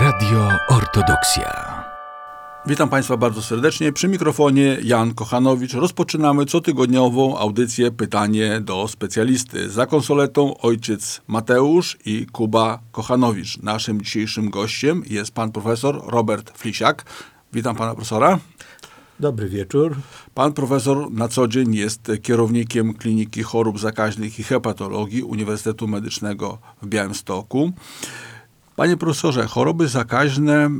Radio 0.00 0.48
Ortodoksja. 0.68 1.84
Witam 2.66 2.88
Państwa 2.88 3.16
bardzo 3.16 3.42
serdecznie. 3.42 3.92
Przy 3.92 4.08
mikrofonie 4.08 4.76
Jan 4.82 5.14
Kochanowicz. 5.14 5.74
Rozpoczynamy 5.74 6.46
cotygodniową 6.46 7.38
audycję 7.38 7.90
Pytanie 7.90 8.60
do 8.60 8.88
specjalisty. 8.88 9.70
Za 9.70 9.86
konsoletą 9.86 10.58
ojciec 10.58 11.20
Mateusz 11.26 11.98
i 12.04 12.26
Kuba 12.26 12.78
Kochanowicz. 12.92 13.62
Naszym 13.62 14.02
dzisiejszym 14.02 14.50
gościem 14.50 15.02
jest 15.06 15.30
pan 15.30 15.52
profesor 15.52 16.02
Robert 16.06 16.58
Flisiak. 16.58 17.04
Witam 17.52 17.76
pana 17.76 17.94
profesora. 17.94 18.38
Dobry 19.20 19.48
wieczór. 19.48 19.96
Pan 20.34 20.52
profesor 20.52 21.10
na 21.12 21.28
co 21.28 21.48
dzień 21.48 21.74
jest 21.74 22.12
kierownikiem 22.22 22.94
Kliniki 22.94 23.42
Chorób 23.42 23.78
Zakaźnych 23.78 24.38
i 24.38 24.42
Hepatologii 24.42 25.22
Uniwersytetu 25.22 25.88
Medycznego 25.88 26.58
w 26.82 26.86
Białymstoku. 26.86 27.72
Panie 28.78 28.96
profesorze, 28.96 29.46
choroby 29.46 29.88
zakaźne 29.88 30.70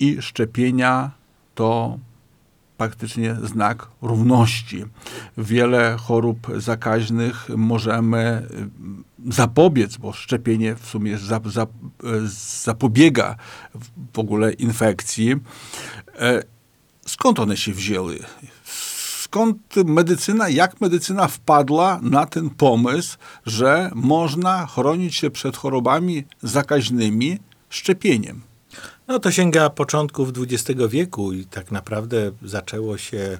i 0.00 0.22
szczepienia 0.22 1.10
to 1.54 1.98
praktycznie 2.76 3.36
znak 3.42 3.88
równości. 4.02 4.84
Wiele 5.38 5.96
chorób 6.00 6.46
zakaźnych 6.56 7.48
możemy 7.56 8.46
zapobiec, 9.28 9.96
bo 9.96 10.12
szczepienie 10.12 10.74
w 10.74 10.86
sumie 10.86 11.18
zapobiega 12.64 13.36
w 14.14 14.18
ogóle 14.18 14.52
infekcji. 14.52 15.36
E, 16.18 16.42
skąd 17.06 17.38
one 17.40 17.56
się 17.56 17.72
wzięły? 17.72 18.18
Skąd 19.36 19.76
medycyna, 19.84 20.48
jak 20.48 20.80
medycyna 20.80 21.28
wpadła 21.28 22.00
na 22.02 22.26
ten 22.26 22.50
pomysł, 22.50 23.16
że 23.46 23.90
można 23.94 24.66
chronić 24.66 25.14
się 25.14 25.30
przed 25.30 25.56
chorobami 25.56 26.24
zakaźnymi 26.42 27.38
szczepieniem? 27.70 28.40
No 29.08 29.18
to 29.18 29.30
sięga 29.30 29.70
początków 29.70 30.28
XX 30.38 30.80
wieku 30.88 31.32
i 31.32 31.44
tak 31.44 31.70
naprawdę 31.70 32.30
zaczęło 32.42 32.98
się 32.98 33.38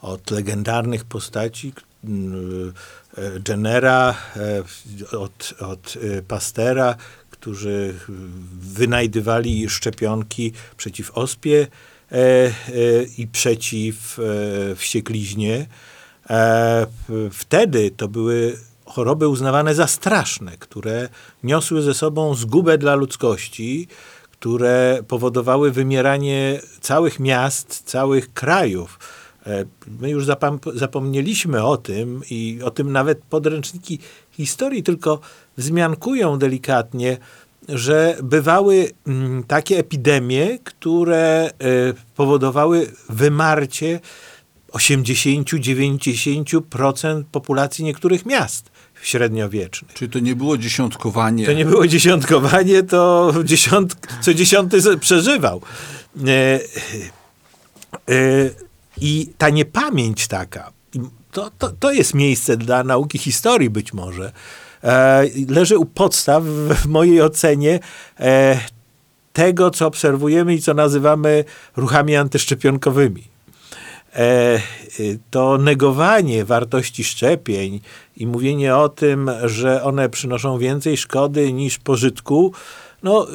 od 0.00 0.30
legendarnych 0.30 1.04
postaci 1.04 1.72
mm, 2.04 2.72
e, 3.18 3.22
Jennera, 3.48 4.14
e, 4.36 5.18
od, 5.18 5.54
od 5.60 5.94
e, 6.18 6.22
Pastera, 6.22 6.94
którzy 7.30 7.94
wynajdywali 8.60 9.68
szczepionki 9.68 10.52
przeciw 10.76 11.10
ospie 11.10 11.66
i 13.18 13.26
przeciw 13.32 14.18
wściekliźnie. 14.76 15.66
Wtedy 17.30 17.90
to 17.90 18.08
były 18.08 18.58
choroby 18.86 19.28
uznawane 19.28 19.74
za 19.74 19.86
straszne, 19.86 20.56
które 20.58 21.08
niosły 21.42 21.82
ze 21.82 21.94
sobą 21.94 22.34
zgubę 22.34 22.78
dla 22.78 22.94
ludzkości, 22.94 23.88
które 24.32 24.98
powodowały 25.08 25.72
wymieranie 25.72 26.60
całych 26.80 27.20
miast, 27.20 27.82
całych 27.82 28.32
krajów. 28.32 28.98
E, 29.46 29.64
my 30.00 30.10
już 30.10 30.26
zapomnieliśmy 30.74 31.64
o 31.64 31.76
tym 31.76 32.22
i 32.30 32.60
o 32.64 32.70
tym 32.70 32.92
nawet 32.92 33.18
podręczniki 33.18 33.98
historii 34.30 34.82
tylko 34.82 35.20
wzmiankują 35.56 36.38
delikatnie, 36.38 37.16
że 37.68 38.16
bywały 38.22 38.90
mm, 39.06 39.44
takie 39.44 39.78
epidemie, 39.78 40.58
które 40.58 41.50
e, 41.50 41.52
powodowały 42.16 42.92
wymarcie 43.08 44.00
80-90% 44.72 47.24
populacji 47.32 47.84
niektórych 47.84 48.26
miast 48.26 48.70
średniowiecznych. 49.02 49.94
Czyli 49.94 50.10
to 50.10 50.18
nie 50.18 50.36
było 50.36 50.58
dziesiątkowanie? 50.58 51.46
To 51.46 51.52
nie 51.52 51.64
było 51.64 51.86
dziesiątkowanie, 51.86 52.82
to 52.82 53.32
dziesiąt, 53.44 53.96
co 54.20 54.34
dziesiąty 54.34 54.78
przeżywał. 55.00 55.62
E, 56.26 56.30
e, 56.30 56.60
I 59.00 59.32
ta 59.38 59.50
niepamięć 59.50 60.28
taka, 60.28 60.72
to, 61.32 61.50
to, 61.58 61.70
to 61.70 61.92
jest 61.92 62.14
miejsce 62.14 62.56
dla 62.56 62.84
nauki 62.84 63.18
historii 63.18 63.70
być 63.70 63.92
może, 63.92 64.32
leży 65.48 65.78
u 65.78 65.84
podstaw 65.84 66.44
w 66.44 66.86
mojej 66.86 67.22
ocenie 67.22 67.80
e, 68.20 68.60
tego, 69.32 69.70
co 69.70 69.86
obserwujemy 69.86 70.54
i 70.54 70.62
co 70.62 70.74
nazywamy 70.74 71.44
ruchami 71.76 72.16
antyszczepionkowymi. 72.16 73.24
E, 74.14 74.60
to 75.30 75.58
negowanie 75.58 76.44
wartości 76.44 77.04
szczepień 77.04 77.80
i 78.16 78.26
mówienie 78.26 78.76
o 78.76 78.88
tym, 78.88 79.30
że 79.44 79.82
one 79.82 80.08
przynoszą 80.08 80.58
więcej 80.58 80.96
szkody 80.96 81.52
niż 81.52 81.78
pożytku, 81.78 82.52
no, 83.02 83.26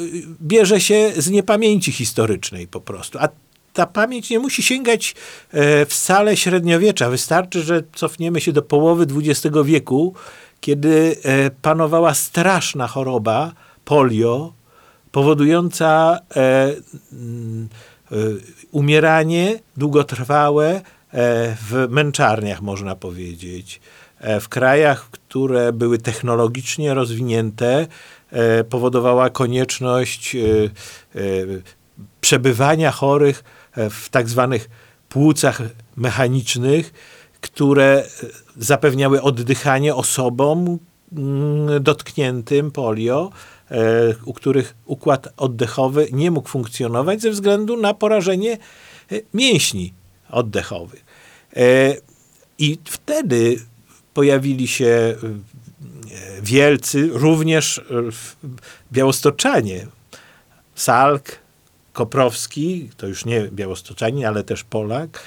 bierze 0.42 0.82
się 0.82 1.12
z 1.18 1.30
niepamięci 1.30 1.92
historycznej 1.92 2.68
po 2.68 2.82
prostu. 2.82 3.18
A 3.22 3.30
ta 3.74 3.86
pamięć 3.86 4.30
nie 4.30 4.40
musi 4.40 4.64
sięgać 4.64 5.16
e, 5.52 5.86
wcale 5.86 6.38
średniowiecza. 6.38 7.10
Wystarczy, 7.10 7.62
że 7.62 7.84
cofniemy 7.96 8.42
się 8.42 8.52
do 8.52 8.62
połowy 8.62 9.06
XX 9.16 9.56
wieku, 9.66 10.14
kiedy 10.62 11.16
e, 11.24 11.52
panowała 11.52 12.14
straszna 12.14 12.88
choroba 12.88 13.52
polio, 13.86 14.54
powodująca 15.12 16.20
umieranie 18.72 19.60
długotrwałe 19.78 20.82
w 21.70 21.88
męczarniach, 21.90 22.62
można 22.62 22.96
powiedzieć. 22.96 23.82
E, 24.22 24.40
w 24.40 24.50
krajach, 24.50 25.10
które 25.12 25.74
były 25.74 25.98
technologicznie 25.98 26.94
rozwinięte, 26.94 27.88
e, 28.32 28.64
powodowała 28.64 29.30
konieczność 29.30 30.36
e, 30.36 30.40
przebywania 32.22 32.92
chorych 32.92 33.44
w 33.76 34.10
tak 34.10 34.30
zwanych 34.30 34.70
płucach 35.10 35.62
mechanicznych, 35.96 36.94
które 37.42 38.06
zapewniały 38.58 39.22
oddychanie 39.22 39.96
osobom 39.96 40.80
mm, 41.18 41.84
dotkniętym 41.84 42.72
polio, 42.72 43.32
u 44.26 44.34
których 44.34 44.76
układ 44.86 45.34
oddechowy 45.38 46.08
nie 46.12 46.32
mógł 46.32 46.50
funkcjonować 46.50 47.22
ze 47.22 47.32
względu 47.32 47.78
na 47.78 47.94
porażenie 47.94 48.58
mięśni 49.34 49.94
oddechowych. 50.30 51.06
I 52.58 52.78
wtedy 52.86 53.60
pojawili 54.14 54.68
się 54.68 54.86
e, 54.86 55.16
wielcy, 56.42 57.10
również 57.14 57.78
e, 57.78 57.84
białostoczanie. 58.92 59.88
Salk, 60.76 61.24
Koprowski, 61.94 62.90
to 62.98 63.08
już 63.08 63.26
nie 63.26 63.42
białostoczanin, 63.42 64.26
ale 64.26 64.44
też 64.44 64.64
Polak, 64.64 65.10
e, 65.20 65.22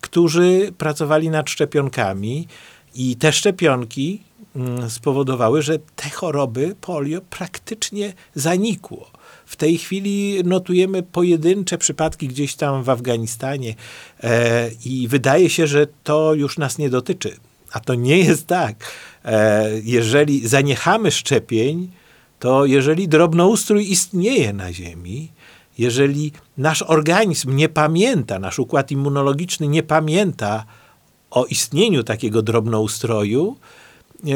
którzy 0.00 0.72
pracowali 0.78 1.30
nad 1.30 1.50
szczepionkami 1.50 2.48
i 2.94 3.16
te 3.16 3.32
szczepionki 3.32 4.22
mm, 4.56 4.90
spowodowały, 4.90 5.62
że 5.62 5.78
te 5.96 6.10
choroby 6.10 6.74
polio 6.80 7.20
praktycznie 7.20 8.12
zanikło. 8.34 9.10
W 9.46 9.56
tej 9.56 9.78
chwili 9.78 10.44
notujemy 10.44 11.02
pojedyncze 11.02 11.78
przypadki 11.78 12.28
gdzieś 12.28 12.54
tam 12.54 12.82
w 12.82 12.90
Afganistanie 12.90 13.74
e, 14.22 14.70
i 14.84 15.08
wydaje 15.08 15.50
się, 15.50 15.66
że 15.66 15.86
to 16.04 16.34
już 16.34 16.58
nas 16.58 16.78
nie 16.78 16.90
dotyczy. 16.90 17.36
A 17.72 17.80
to 17.80 17.94
nie 17.94 18.18
jest 18.18 18.46
tak. 18.46 18.92
E, 19.24 19.70
jeżeli 19.84 20.48
zaniechamy 20.48 21.10
szczepień, 21.10 21.90
to 22.38 22.66
jeżeli 22.66 23.08
drobnoustrój 23.08 23.90
istnieje 23.90 24.52
na 24.52 24.72
Ziemi, 24.72 25.28
jeżeli 25.78 26.32
nasz 26.56 26.82
organizm 26.82 27.56
nie 27.56 27.68
pamięta, 27.68 28.38
nasz 28.38 28.58
układ 28.58 28.90
immunologiczny 28.90 29.68
nie 29.68 29.82
pamięta 29.82 30.64
o 31.30 31.44
istnieniu 31.44 32.02
takiego 32.02 32.42
drobnoustroju, 32.42 33.56
e, 34.24 34.28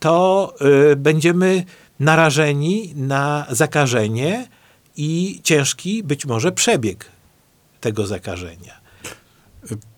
to 0.00 0.54
e, 0.60 0.96
będziemy 0.96 1.64
narażeni 2.00 2.92
na 2.96 3.46
zakażenie 3.50 4.48
i 4.96 5.40
ciężki 5.42 6.02
być 6.02 6.26
może 6.26 6.52
przebieg 6.52 7.04
tego 7.80 8.06
zakażenia. 8.06 8.80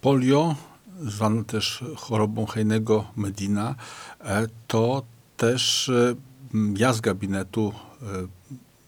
Polio 0.00 0.54
zwane 1.00 1.44
też 1.44 1.84
chorobą 1.96 2.46
Heinego 2.46 3.04
Medina, 3.16 3.74
e, 4.20 4.46
to 4.66 5.02
też 5.36 5.90
ja 6.76 6.92
z 6.92 7.00
gabinetu 7.00 7.72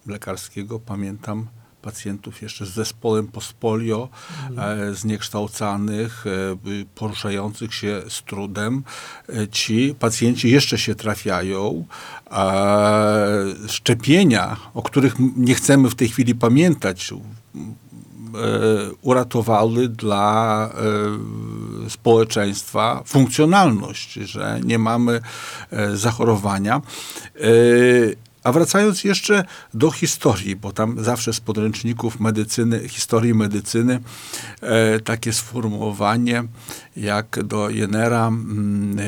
lekarskiego 0.06 0.80
pamiętam 0.80 1.46
pacjentów 1.86 2.42
jeszcze 2.42 2.66
z 2.66 2.70
zespołem 2.70 3.26
postpolio, 3.26 4.08
mhm. 4.50 4.94
zniekształcanych, 4.94 6.24
poruszających 6.94 7.74
się 7.74 8.02
z 8.08 8.22
trudem. 8.22 8.84
Ci 9.50 9.94
pacjenci 9.98 10.50
jeszcze 10.50 10.78
się 10.78 10.94
trafiają. 10.94 11.84
Szczepienia, 13.68 14.56
o 14.74 14.82
których 14.82 15.14
nie 15.36 15.54
chcemy 15.54 15.90
w 15.90 15.94
tej 15.94 16.08
chwili 16.08 16.34
pamiętać, 16.34 17.12
E, 18.36 18.90
uratowały 19.02 19.88
dla 19.88 20.70
e, 21.86 21.90
społeczeństwa 21.90 23.02
funkcjonalność, 23.06 24.12
że 24.12 24.60
nie 24.64 24.78
mamy 24.78 25.20
e, 25.70 25.96
zachorowania. 25.96 26.80
A 28.46 28.52
wracając 28.52 29.04
jeszcze 29.04 29.44
do 29.74 29.90
historii, 29.90 30.56
bo 30.56 30.72
tam 30.72 31.04
zawsze 31.04 31.32
z 31.32 31.40
podręczników 31.40 32.20
medycyny, 32.20 32.88
historii 32.88 33.34
medycyny, 33.34 34.00
e, 34.60 35.00
takie 35.00 35.32
sformułowanie 35.32 36.44
jak 36.96 37.44
do 37.44 37.70
Jenera, 37.70 38.26
mm, 38.26 38.98
e, 38.98 39.02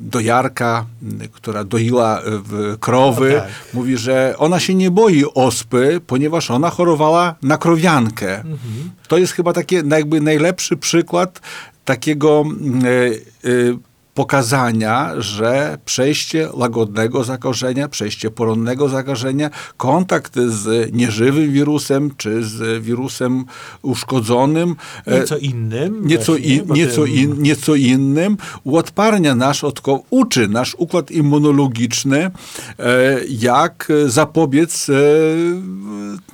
do 0.00 0.20
Jarka, 0.20 0.86
mm, 1.02 1.28
która 1.32 1.64
doiła 1.64 2.20
w 2.24 2.76
krowy, 2.80 3.32
No 3.34 3.40
tak. 3.40 3.74
mówi, 3.74 3.96
że 3.96 4.34
ona 4.38 4.60
się 4.60 4.74
nie 4.74 4.90
boi 4.90 5.24
ospy, 5.34 6.00
ponieważ 6.06 6.50
ona 6.50 6.70
chorowała 6.70 7.34
na 7.42 7.58
krowiankę. 7.58 8.36
Mhm. 8.36 8.90
To 9.08 9.18
jest 9.18 9.32
chyba 9.32 9.52
takie 9.52 9.82
jakby 9.90 10.20
najlepszy 10.20 10.76
przykład 10.76 11.40
takiego 11.84 12.44
mm, 12.46 12.84
e, 12.84 12.88
e, 12.88 13.78
pokazania, 14.16 15.12
że 15.18 15.78
przejście 15.84 16.48
łagodnego 16.52 17.24
zakażenia, 17.24 17.88
przejście 17.88 18.30
poronnego 18.30 18.88
zakażenia, 18.88 19.50
kontakt 19.76 20.34
z 20.34 20.92
nieżywym 20.92 21.52
wirusem, 21.52 22.10
czy 22.16 22.44
z 22.44 22.82
wirusem 22.82 23.44
uszkodzonym, 23.82 24.76
e, 25.06 25.18
Nieco 25.18 25.36
innym. 25.36 26.06
nieco, 26.06 26.32
właśnie, 26.32 26.54
in, 26.54 26.72
nieco, 26.72 27.04
in, 27.04 27.42
nieco 27.42 27.74
innym, 27.74 28.36
uodparnia 28.64 29.34
nasz, 29.34 29.64
uczy 30.10 30.48
nasz 30.48 30.74
układ 30.78 31.10
immunologiczny, 31.10 32.18
e, 32.18 32.30
jak 33.28 33.88
zapobiec 34.06 34.88
e, 34.88 34.92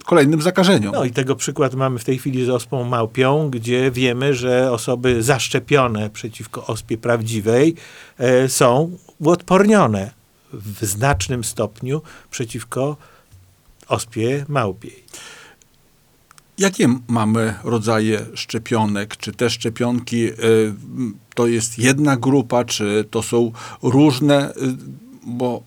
kolejnym 0.07 0.43
zakażeniom. 0.43 0.95
No 0.95 1.05
i 1.05 1.11
tego 1.11 1.37
przykład 1.37 1.75
mamy 1.75 1.99
w 1.99 2.05
tej 2.05 2.19
chwili 2.19 2.45
z 2.45 2.49
ospą 2.49 2.85
małpią, 2.85 3.51
gdzie 3.51 3.91
wiemy, 3.91 4.35
że 4.35 4.73
osoby 4.73 5.23
zaszczepione 5.23 6.11
przeciwko 6.11 6.67
ospie 6.67 6.99
prawdziwej 6.99 7.72
e, 8.19 8.49
są 8.49 8.97
uodpornione 9.19 10.11
w 10.53 10.87
znacznym 10.87 11.45
stopniu 11.45 12.03
przeciwko 12.31 12.97
ospie 13.89 14.45
małpiej. 14.49 15.05
Jakie 16.59 16.95
mamy 17.09 17.55
rodzaje 17.65 18.27
szczepionek? 18.35 19.17
Czy 19.17 19.33
te 19.33 19.51
szczepionki 19.51 20.25
m, 20.25 20.37
to 21.35 21.47
jest 21.47 21.79
jedna 21.79 22.17
grupa, 22.17 22.65
czy 22.65 23.05
to 23.11 23.23
są 23.23 23.53
różne? 23.83 24.51
y, 24.51 24.55
Bo 25.27 25.63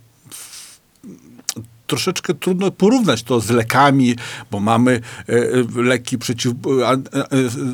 troszeczkę 1.88 2.34
trudno 2.34 2.72
porównać 2.72 3.24
to 3.24 3.40
z 3.40 3.50
lekami, 3.50 4.16
bo 4.52 4.60
mamy 4.60 5.02
y, 5.30 5.34
y, 5.34 5.84
leki 5.84 6.18
przeciw, 6.18 6.54
y, 6.54 6.58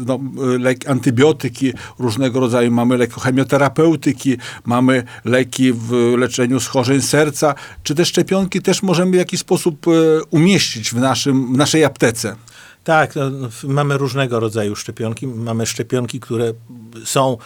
no, 0.06 0.19
y, 0.56 0.60
lek, 0.60 0.90
antybiotyki 0.90 1.74
różnego 2.00 2.40
rodzaju, 2.40 2.72
mamy 2.72 2.98
leki 2.98 3.22
chemioterapeutyki, 3.22 4.38
mamy 4.66 5.04
leki 5.25 5.74
w 5.74 6.16
leczeniu 6.18 6.60
schorzeń 6.60 7.02
serca. 7.02 7.56
Czy 7.84 7.96
te 7.96 8.06
szczepionki 8.06 8.62
też 8.62 8.84
możemy 8.84 9.12
w 9.12 9.16
jakiś 9.16 9.40
sposób 9.40 9.86
umieścić 10.30 10.90
w, 10.90 10.96
naszym, 10.96 11.54
w 11.54 11.58
naszej 11.58 11.86
aptece? 11.86 12.36
Tak, 12.83 13.16
no, 13.16 13.50
mamy 13.63 13.98
różnego 13.98 14.39
rodzaju 14.39 14.75
szczepionki. 14.75 15.28
Mamy 15.28 15.66
szczepionki, 15.66 16.19
które 16.19 16.54
są, 17.06 17.38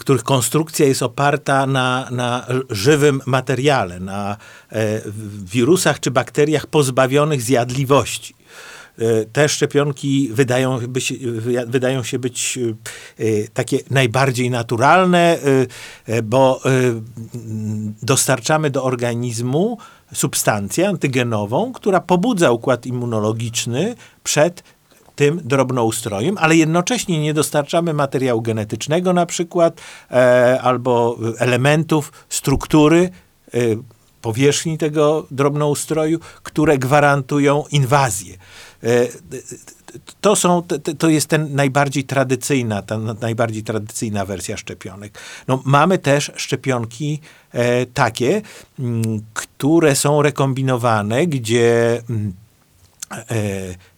których 0.00 0.22
konstrukcja 0.22 0.86
jest 0.86 1.02
oparta 1.02 1.66
na, 1.66 2.08
na 2.10 2.46
żywym 2.70 3.20
materiale, 3.26 4.00
na 4.00 4.36
e, 4.72 5.00
wirusach 5.44 6.00
czy 6.00 6.10
bakteriach 6.10 6.66
pozbawionych 6.66 7.42
zjadliwości. 7.42 8.34
E, 9.00 9.24
Te 9.24 9.48
szczepionki 9.48 10.28
wydają, 10.32 10.78
być, 10.78 11.12
wydają 11.66 12.02
się 12.02 12.18
być 12.18 12.58
e, 12.58 13.22
takie 13.54 13.78
najbardziej 13.90 14.50
naturalne, 14.50 15.38
e, 16.06 16.22
bo 16.22 16.60
dostarczamy 18.02 18.70
do 18.70 18.84
organizmu 18.84 19.78
substancję 20.14 20.88
antygenową, 20.88 21.72
która 21.72 22.00
pobudza 22.00 22.50
układ 22.50 22.86
immunologiczny 22.86 23.94
przed 24.24 24.62
tym 25.20 25.40
drobnoustrojem, 25.44 26.38
ale 26.38 26.56
jednocześnie 26.56 27.20
nie 27.20 27.34
dostarczamy 27.34 27.92
materiału 27.94 28.42
genetycznego 28.42 29.12
na 29.12 29.26
przykład 29.26 29.80
e, 30.10 30.60
albo 30.62 31.18
elementów 31.38 32.12
struktury 32.28 33.10
e, 33.54 33.58
powierzchni 34.22 34.78
tego 34.78 35.26
drobnoustroju, 35.30 36.18
które 36.42 36.78
gwarantują 36.78 37.64
inwazję. 37.70 38.34
E, 38.82 38.88
to, 40.20 40.36
są, 40.36 40.62
to- 40.98 41.08
jest 41.08 41.26
ten 41.26 41.54
najbardziej 41.54 42.04
tradycyjna, 42.04 42.82
ta 42.82 42.98
najbardziej 42.98 43.62
tradycyjna 43.62 44.24
wersja 44.24 44.56
szczepionek. 44.56 45.18
No, 45.48 45.62
mamy 45.64 45.98
też 45.98 46.32
szczepionki 46.36 47.20
e, 47.52 47.86
takie, 47.86 48.42
które 49.34 49.96
są 49.96 50.22
rekombinowane, 50.22 51.26
gdzie 51.26 52.02
e, 53.10 53.90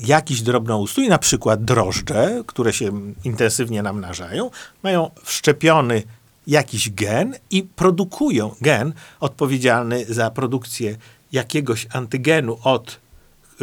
jakiś 0.00 0.42
drobnoustrój, 0.42 1.08
na 1.08 1.18
przykład 1.18 1.64
drożdże, 1.64 2.42
które 2.46 2.72
się 2.72 2.92
intensywnie 3.24 3.82
namnażają, 3.82 4.50
mają 4.82 5.10
wszczepiony 5.24 6.02
jakiś 6.46 6.90
gen 6.90 7.34
i 7.50 7.62
produkują 7.62 8.54
gen 8.60 8.92
odpowiedzialny 9.20 10.04
za 10.08 10.30
produkcję 10.30 10.96
jakiegoś 11.32 11.86
antygenu 11.92 12.58
od 12.64 13.02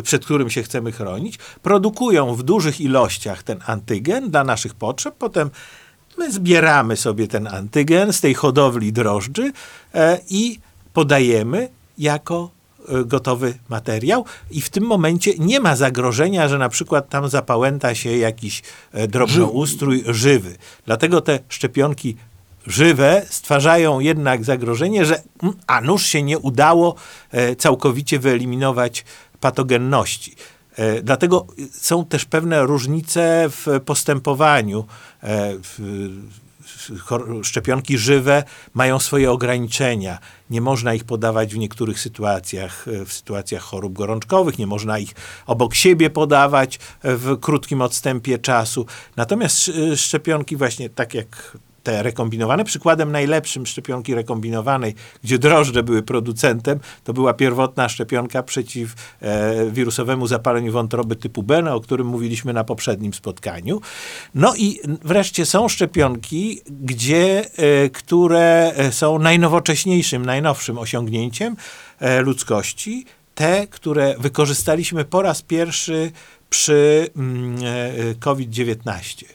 przed 0.04 0.26
którym 0.26 0.50
się 0.50 0.64
chcemy 0.64 0.92
chronić, 0.92 1.38
produkują 1.64 2.36
w 2.36 2.44
dużych 2.44 2.82
ilościach 2.82 3.44
ten 3.44 3.60
antygen 3.66 4.32
dla 4.32 4.44
naszych 4.44 4.74
potrzeb, 4.74 5.16
potem 5.18 5.50
my 6.18 6.32
zbieramy 6.32 6.98
sobie 6.98 7.28
ten 7.28 7.48
antygen 7.48 8.14
z 8.14 8.22
tej 8.22 8.34
hodowli 8.34 8.94
drożdży 8.94 9.52
e, 9.94 10.20
i 10.30 10.60
podajemy 10.94 11.70
jako 11.98 12.52
gotowy 13.06 13.54
materiał 13.70 14.26
i 14.52 14.62
w 14.62 14.70
tym 14.70 14.84
momencie 14.84 15.32
nie 15.40 15.60
ma 15.60 15.76
zagrożenia, 15.76 16.48
że 16.48 16.58
na 16.58 16.70
przykład 16.70 17.10
tam 17.10 17.30
zapałęta 17.30 17.96
się 17.96 18.18
jakiś 18.18 18.62
e, 18.92 19.08
drobnoustrój 19.08 20.04
żywy. 20.08 20.56
Dlatego 20.86 21.22
te 21.22 21.40
szczepionki 21.50 22.16
żywe 22.68 23.26
stwarzają 23.30 24.00
jednak 24.00 24.44
zagrożenie, 24.44 25.06
że 25.06 25.22
mm, 25.44 25.56
a 25.68 25.82
nuż 25.82 26.06
się 26.06 26.24
nie 26.24 26.40
udało 26.40 26.96
e, 27.32 27.56
całkowicie 27.56 28.20
wyeliminować 28.20 29.06
patogenności. 29.40 30.36
E, 30.76 31.02
Dlatego 31.02 31.46
są 31.72 32.06
też 32.06 32.26
pewne 32.26 32.64
różnice 32.64 33.46
w 33.50 33.68
postępowaniu. 33.86 34.86
W- 35.24 36.10
Szczepionki 37.44 37.98
żywe 37.98 38.44
mają 38.74 39.00
swoje 39.00 39.32
ograniczenia. 39.32 40.20
Nie 40.50 40.62
można 40.62 40.94
ich 40.94 41.04
podawać 41.04 41.54
w 41.54 41.58
niektórych 41.58 42.00
sytuacjach, 42.00 42.88
e, 42.88 43.06
w 43.06 43.14
sytuacjach 43.14 43.62
chorób 43.62 43.94
gorączkowych, 43.94 44.60
nie 44.60 44.68
można 44.68 45.00
ich 45.00 45.14
obok 45.46 45.76
siebie 45.76 46.10
podawać 46.10 46.80
w 47.04 47.40
krótkim 47.40 47.82
odstępie 47.82 48.40
czasu. 48.40 48.86
Natomiast 49.16 49.70
e, 49.70 49.98
szczepionki 49.98 50.56
właśnie 50.56 50.90
tak 50.90 51.14
jak 51.14 51.58
te 51.84 52.04
rekombinowane. 52.04 52.64
Przykładem 52.64 53.12
najlepszym 53.12 53.66
szczepionki 53.66 54.16
rekombinowanej, 54.16 54.96
gdzie 55.24 55.40
drożdże 55.40 55.84
były 55.84 56.04
producentem, 56.04 56.80
to 57.04 57.14
była 57.14 57.34
pierwotna 57.34 57.90
szczepionka 57.90 58.44
przeciw 58.44 58.94
e, 59.22 59.72
wirusowemu 59.72 60.28
zapaleniu 60.28 60.72
wątroby 60.72 61.16
typu 61.16 61.44
B, 61.44 61.62
no, 61.62 61.76
o 61.76 61.82
którym 61.82 62.08
mówiliśmy 62.08 62.54
na 62.54 62.64
poprzednim 62.64 63.14
spotkaniu. 63.14 63.82
No 64.36 64.56
i 64.56 64.80
wreszcie 65.04 65.46
są 65.46 65.70
szczepionki, 65.70 66.62
gdzie, 66.70 67.46
e, 67.58 67.90
które 67.90 68.74
e, 68.76 68.92
są 68.92 69.20
najnowocześniejszym, 69.20 70.26
najnowszym 70.26 70.78
osiągnięciem 70.78 71.56
e, 72.00 72.22
ludzkości. 72.22 73.06
Te, 73.36 73.68
które 73.68 74.16
wykorzystaliśmy 74.20 75.06
po 75.06 75.22
raz 75.22 75.42
pierwszy 75.42 76.12
przy 76.50 77.10
mm, 77.16 77.56
e, 77.64 78.16
COVID-19. 78.16 79.26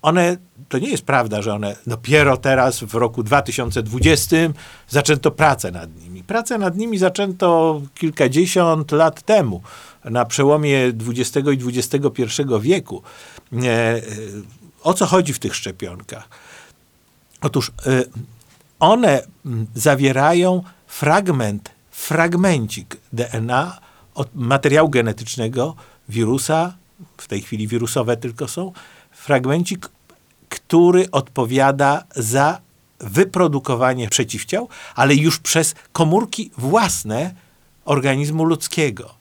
E, 0.00 0.06
One, 0.06 0.36
to 0.68 0.78
nie 0.78 0.90
jest 0.90 1.02
prawda, 1.02 1.42
że 1.42 1.54
one 1.54 1.76
dopiero 1.86 2.36
teraz 2.36 2.80
w 2.80 2.94
roku 2.94 3.22
2020 3.22 4.36
zaczęto 4.88 5.30
pracę 5.30 5.70
nad 5.70 5.96
nimi. 6.02 6.22
Pracę 6.22 6.58
nad 6.58 6.76
nimi 6.76 6.98
zaczęto 6.98 7.80
kilkadziesiąt 7.94 8.92
lat 8.92 9.22
temu, 9.22 9.62
na 10.04 10.24
przełomie 10.24 10.92
XX 11.08 11.48
i 11.48 11.78
XXI 11.78 12.42
wieku. 12.60 13.02
E, 13.52 13.66
e, 13.66 14.00
O 14.82 14.94
co 14.94 15.06
chodzi 15.06 15.32
w 15.32 15.38
tych 15.38 15.56
szczepionkach? 15.56 16.28
Otóż 17.40 17.68
y, 17.68 18.04
one 18.78 19.22
zawierają 19.74 20.62
fragment, 20.86 21.70
fragmencik 21.90 22.96
DNA 23.12 23.78
od 24.14 24.28
materiału 24.34 24.88
genetycznego 24.88 25.74
wirusa, 26.08 26.74
w 27.16 27.28
tej 27.28 27.40
chwili 27.42 27.68
wirusowe 27.68 28.16
tylko 28.16 28.48
są, 28.48 28.72
fragmencik, 29.20 29.88
który 30.48 31.10
odpowiada 31.10 32.04
za 32.16 32.60
wyprodukowanie 33.00 34.08
przeciwciał, 34.08 34.68
ale 34.94 35.14
już 35.14 35.38
przez 35.38 35.74
komórki 35.92 36.50
własne 36.58 37.34
organizmu 37.84 38.44
ludzkiego 38.44 39.20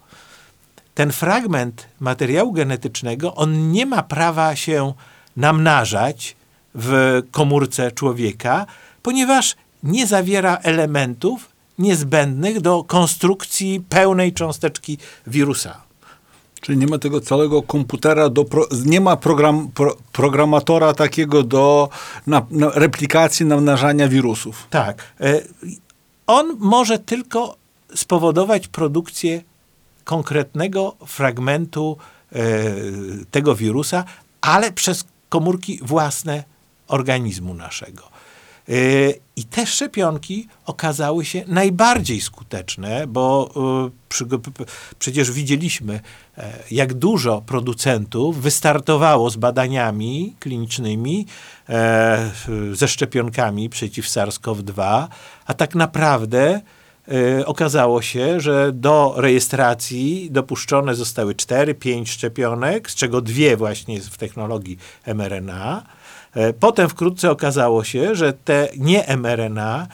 ten 1.00 1.12
fragment 1.12 1.88
materiału 2.00 2.52
genetycznego, 2.52 3.36
on 3.36 3.72
nie 3.72 3.86
ma 3.86 4.04
prawa 4.04 4.56
się 4.56 4.94
namnażać 5.38 6.36
w 6.76 7.22
komórce 7.32 7.92
człowieka, 7.92 8.66
ponieważ 9.02 9.56
nie 9.84 10.08
zawiera 10.08 10.58
elementów 10.58 11.50
niezbędnych 11.78 12.62
do 12.62 12.84
konstrukcji 12.84 13.84
pełnej 13.90 14.34
cząsteczki 14.34 14.98
wirusa. 15.28 15.82
Czyli 16.62 16.78
nie 16.78 16.88
ma 16.88 16.98
tego 16.98 17.22
całego 17.22 17.62
komputera, 17.62 18.30
do 18.30 18.46
pro, 18.46 18.68
nie 18.86 19.02
ma 19.02 19.18
program, 19.18 19.68
pro, 19.74 19.98
programatora 20.12 20.94
takiego 20.94 21.44
do 21.44 21.90
na, 22.28 22.46
na 22.52 22.70
replikacji, 22.70 23.46
namnażania 23.46 24.08
wirusów. 24.08 24.68
Tak. 24.70 25.14
E, 25.22 25.42
On 26.28 26.56
może 26.60 27.00
tylko 27.00 27.56
spowodować 27.96 28.68
produkcję 28.68 29.42
konkretnego 30.04 30.96
fragmentu 31.06 31.98
e, 32.32 32.40
tego 33.32 33.56
wirusa, 33.56 34.04
ale 34.42 34.72
przez 34.72 35.04
komórki 35.30 35.80
własne 35.82 36.44
organizmu 36.88 37.54
naszego. 37.54 38.19
E, 38.70 38.74
I 39.36 39.44
te 39.44 39.66
szczepionki 39.66 40.48
okazały 40.66 41.26
się 41.26 41.44
najbardziej 41.48 42.22
skuteczne, 42.22 43.08
bo 43.08 43.52
e, 44.26 44.38
przecież 45.00 45.32
widzieliśmy, 45.32 46.00
e, 46.38 46.54
jak 46.72 46.94
dużo 46.94 47.42
producentów 47.42 48.42
wystartowało 48.42 49.30
z 49.30 49.36
badaniami 49.36 50.36
klinicznymi 50.40 51.26
ze 52.74 52.88
szczepionkami 52.88 53.70
przeciw 53.70 54.06
SARS-CoV-2, 54.06 55.08
a 55.46 55.54
tak 55.54 55.76
naprawdę 55.76 56.62
okazało 57.46 58.02
się, 58.02 58.40
że 58.40 58.72
do 58.74 59.14
rejestracji 59.18 60.32
dopuszczone 60.32 60.96
zostały 60.96 61.36
4-5 61.36 62.08
szczepionek, 62.08 62.92
z 62.92 62.96
czego 62.96 63.22
dwie 63.22 63.58
właśnie 63.58 64.02
w 64.02 64.18
technologii 64.18 64.78
mRNA. 65.06 65.84
E, 66.34 66.54
Potem 66.54 66.90
wkrótce 66.90 67.32
okazało 67.32 67.84
się, 67.84 68.16
że 68.16 68.34
te 68.34 68.68
nie 68.78 69.18
mRNA 69.18 69.88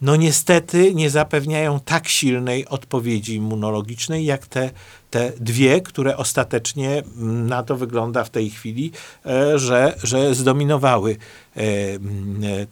no 0.00 0.16
niestety 0.16 0.94
nie 0.94 1.10
zapewniają 1.10 1.80
tak 1.80 2.08
silnej 2.08 2.68
odpowiedzi 2.68 3.34
immunologicznej, 3.34 4.24
jak 4.24 4.46
te, 4.46 4.70
te 5.10 5.32
dwie, 5.40 5.80
które 5.80 6.16
ostatecznie 6.16 7.02
mm, 7.16 7.46
na 7.46 7.62
to 7.62 7.76
wygląda 7.76 8.24
w 8.24 8.30
tej 8.30 8.50
chwili, 8.50 8.92
e, 9.26 9.58
że, 9.58 9.96
że 10.02 10.34
zdominowały 10.34 11.16
e, 11.56 11.60
mm, 11.60 12.66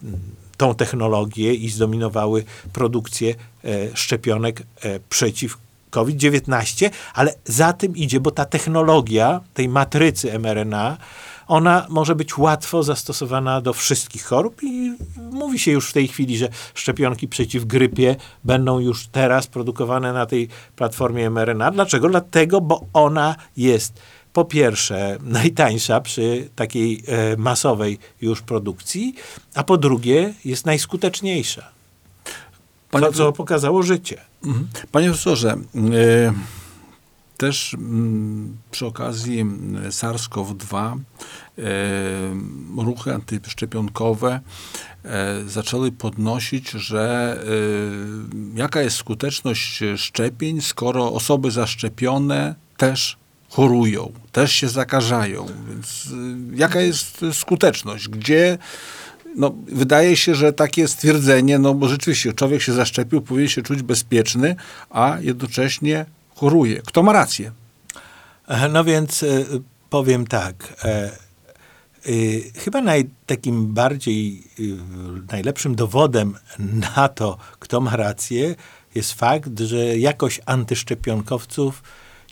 tą 0.57 0.75
technologię 0.75 1.53
i 1.53 1.69
zdominowały 1.69 2.43
produkcję 2.73 3.35
szczepionek 3.93 4.63
przeciw 5.09 5.57
COVID-19, 5.89 6.89
ale 7.13 7.33
za 7.45 7.73
tym 7.73 7.95
idzie, 7.95 8.19
bo 8.19 8.31
ta 8.31 8.45
technologia 8.45 9.41
tej 9.53 9.69
matrycy 9.69 10.39
mRNA, 10.39 10.97
ona 11.49 11.85
może 11.89 12.15
być 12.15 12.37
łatwo 12.37 12.83
zastosowana 12.83 13.61
do 13.61 13.73
wszystkich 13.73 14.25
chorób 14.25 14.63
i 14.63 14.93
mówi 15.31 15.59
się 15.59 15.71
już 15.71 15.89
w 15.89 15.93
tej 15.93 16.07
chwili, 16.07 16.37
że 16.37 16.49
szczepionki 16.73 17.27
przeciw 17.27 17.65
grypie 17.65 18.15
będą 18.43 18.79
już 18.79 19.07
teraz 19.07 19.47
produkowane 19.47 20.13
na 20.13 20.25
tej 20.25 20.47
platformie 20.75 21.29
mRNA. 21.29 21.71
Dlaczego? 21.71 22.09
Dlatego, 22.09 22.61
bo 22.61 22.85
ona 22.93 23.35
jest 23.57 23.93
po 24.33 24.45
pierwsze 24.45 25.17
najtańsza 25.23 26.01
przy 26.01 26.49
takiej 26.55 27.03
e, 27.07 27.37
masowej 27.37 27.97
już 28.21 28.41
produkcji, 28.41 29.15
a 29.55 29.63
po 29.63 29.77
drugie 29.77 30.33
jest 30.45 30.65
najskuteczniejsza. 30.65 31.67
Panie 32.91 33.05
Co, 33.05 33.13
co 33.13 33.31
pokazało 33.31 33.83
życie. 33.83 34.21
Mhm. 34.45 34.67
Panie 34.91 35.07
profesorze, 35.07 35.57
e, 35.75 36.33
też 37.39 37.73
mm, 37.73 38.57
przy 38.71 38.85
okazji 38.85 39.39
mm, 39.39 39.89
SARS-CoV-2 39.91 40.97
e, 41.57 41.61
ruchy 42.77 43.13
antyszczepionkowe 43.13 44.39
e, 45.05 45.43
zaczęły 45.47 45.91
podnosić, 45.91 46.69
że 46.69 47.37
e, 48.55 48.57
jaka 48.57 48.81
jest 48.81 48.97
skuteczność 48.97 49.83
szczepień, 49.97 50.61
skoro 50.61 51.13
osoby 51.13 51.51
zaszczepione 51.51 52.55
też 52.77 53.17
chorują, 53.49 54.11
też 54.31 54.51
się 54.51 54.69
zakażają. 54.69 55.45
Więc 55.69 56.05
y, 56.05 56.57
jaka 56.57 56.81
jest 56.81 57.25
skuteczność? 57.33 58.09
Gdzie 58.09 58.57
no, 59.35 59.55
wydaje 59.67 60.15
się, 60.15 60.35
że 60.35 60.53
takie 60.53 60.87
stwierdzenie, 60.87 61.59
no 61.59 61.73
bo 61.73 61.87
rzeczywiście 61.87 62.33
człowiek 62.33 62.61
się 62.61 62.73
zaszczepił, 62.73 63.21
powinien 63.21 63.49
się 63.49 63.61
czuć 63.61 63.81
bezpieczny, 63.81 64.55
a 64.89 65.17
jednocześnie 65.21 66.05
choruje. 66.39 66.81
Kto 66.85 67.03
ma 67.03 67.13
rację? 67.13 67.51
E, 68.47 68.69
No 68.69 68.83
więc 68.83 69.23
e, 69.23 69.27
powiem 69.89 70.27
tak. 70.27 70.55
e, 70.83 71.11
Chyba 72.55 72.81
naj, 72.81 73.09
takim 73.25 73.73
bardziej 73.73 74.43
najlepszym 75.31 75.75
dowodem 75.75 76.37
na 76.95 77.07
to, 77.09 77.37
kto 77.59 77.81
ma 77.81 77.95
rację, 77.95 78.55
jest 78.95 79.13
fakt, 79.13 79.59
że 79.59 79.97
jakość 79.97 80.41
antyszczepionkowców 80.45 81.83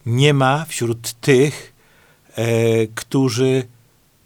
nie 0.06 0.34
ma 0.34 0.66
wśród 0.66 1.14
tych, 1.14 1.74
którzy 2.96 3.68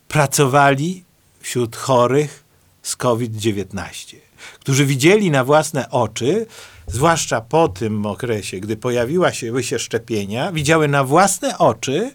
pracowali 0.07 1.03
wśród 1.39 1.75
chorych 1.75 2.43
z 2.81 2.95
COVID-19, 2.95 4.15
którzy 4.59 4.85
widzieli 4.85 5.31
na 5.31 5.43
własne 5.43 5.89
oczy, 5.89 6.45
zwłaszcza 6.91 7.41
po 7.41 7.67
tym 7.67 8.05
okresie, 8.05 8.59
gdy 8.59 8.77
pojawiła 8.77 9.33
się, 9.33 9.63
się 9.63 9.79
szczepienia, 9.79 10.51
widziały 10.51 10.87
na 10.87 11.03
własne 11.03 11.57
oczy, 11.57 12.11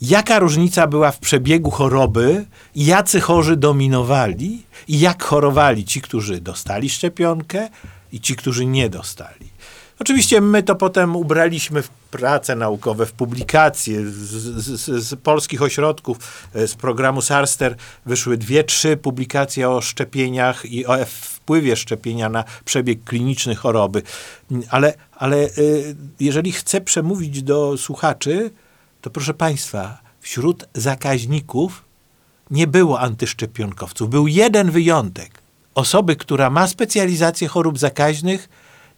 jaka 0.00 0.38
różnica 0.38 0.86
była 0.86 1.10
w 1.10 1.18
przebiegu 1.18 1.70
choroby, 1.70 2.44
jacy 2.76 3.20
chorzy 3.20 3.56
dominowali 3.56 4.62
i 4.88 5.00
jak 5.00 5.22
chorowali 5.22 5.84
ci, 5.84 6.00
którzy 6.00 6.40
dostali 6.40 6.90
szczepionkę 6.90 7.68
i 8.12 8.20
ci, 8.20 8.36
którzy 8.36 8.66
nie 8.66 8.90
dostali. 8.90 9.52
Oczywiście 9.98 10.40
my 10.40 10.62
to 10.62 10.74
potem 10.74 11.16
ubraliśmy 11.16 11.82
w 11.82 11.88
prace 11.88 12.56
naukowe, 12.56 13.06
w 13.06 13.12
publikacje 13.12 14.10
z, 14.10 14.10
z, 14.10 15.04
z 15.04 15.20
polskich 15.20 15.62
ośrodków, 15.62 16.18
e, 16.54 16.66
z 16.68 16.74
programu 16.74 17.22
SARSTER 17.22 17.76
wyszły 18.06 18.36
dwie, 18.36 18.64
trzy 18.64 18.96
publikacje 18.96 19.70
o 19.70 19.80
szczepieniach 19.80 20.64
i 20.64 20.86
o 20.86 20.98
wpływie 21.42 21.76
szczepienia 21.76 22.28
na 22.28 22.44
przebieg 22.64 23.04
kliniczny 23.04 23.54
choroby. 23.54 24.02
Ale, 24.70 24.94
ale 25.16 25.36
y, 25.36 25.96
jeżeli 26.20 26.52
chcę 26.52 26.80
przemówić 26.80 27.42
do 27.42 27.76
słuchaczy, 27.78 28.50
to 29.00 29.10
proszę 29.10 29.34
Państwa, 29.34 29.98
wśród 30.20 30.64
zakaźników 30.74 31.84
nie 32.50 32.66
było 32.66 33.00
antyszczepionkowców. 33.00 34.10
Był 34.10 34.26
jeden 34.26 34.70
wyjątek. 34.70 35.42
Osoby, 35.74 36.16
która 36.16 36.50
ma 36.50 36.66
specjalizację 36.66 37.48
chorób 37.48 37.78
zakaźnych 37.78 38.48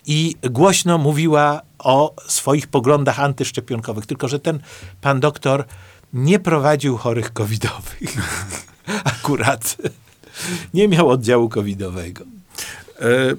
i 0.07 0.37
głośno 0.51 0.99
mówiła 0.99 1.61
o 1.79 2.15
swoich 2.29 2.67
poglądach 2.67 3.21
antyszczepionkowych. 3.21 4.07
Tylko, 4.07 4.29
że 4.29 4.41
ten 4.41 4.61
pan 5.01 5.21
doktor 5.21 5.65
nie 6.13 6.39
prowadził 6.39 6.97
chorych 6.97 7.33
covidowych. 7.33 8.17
Akurat. 9.19 9.77
Nie 10.75 10.89
miał 10.89 11.11
oddziału 11.11 11.49
covidowego. 11.49 12.25
E, 13.01 13.37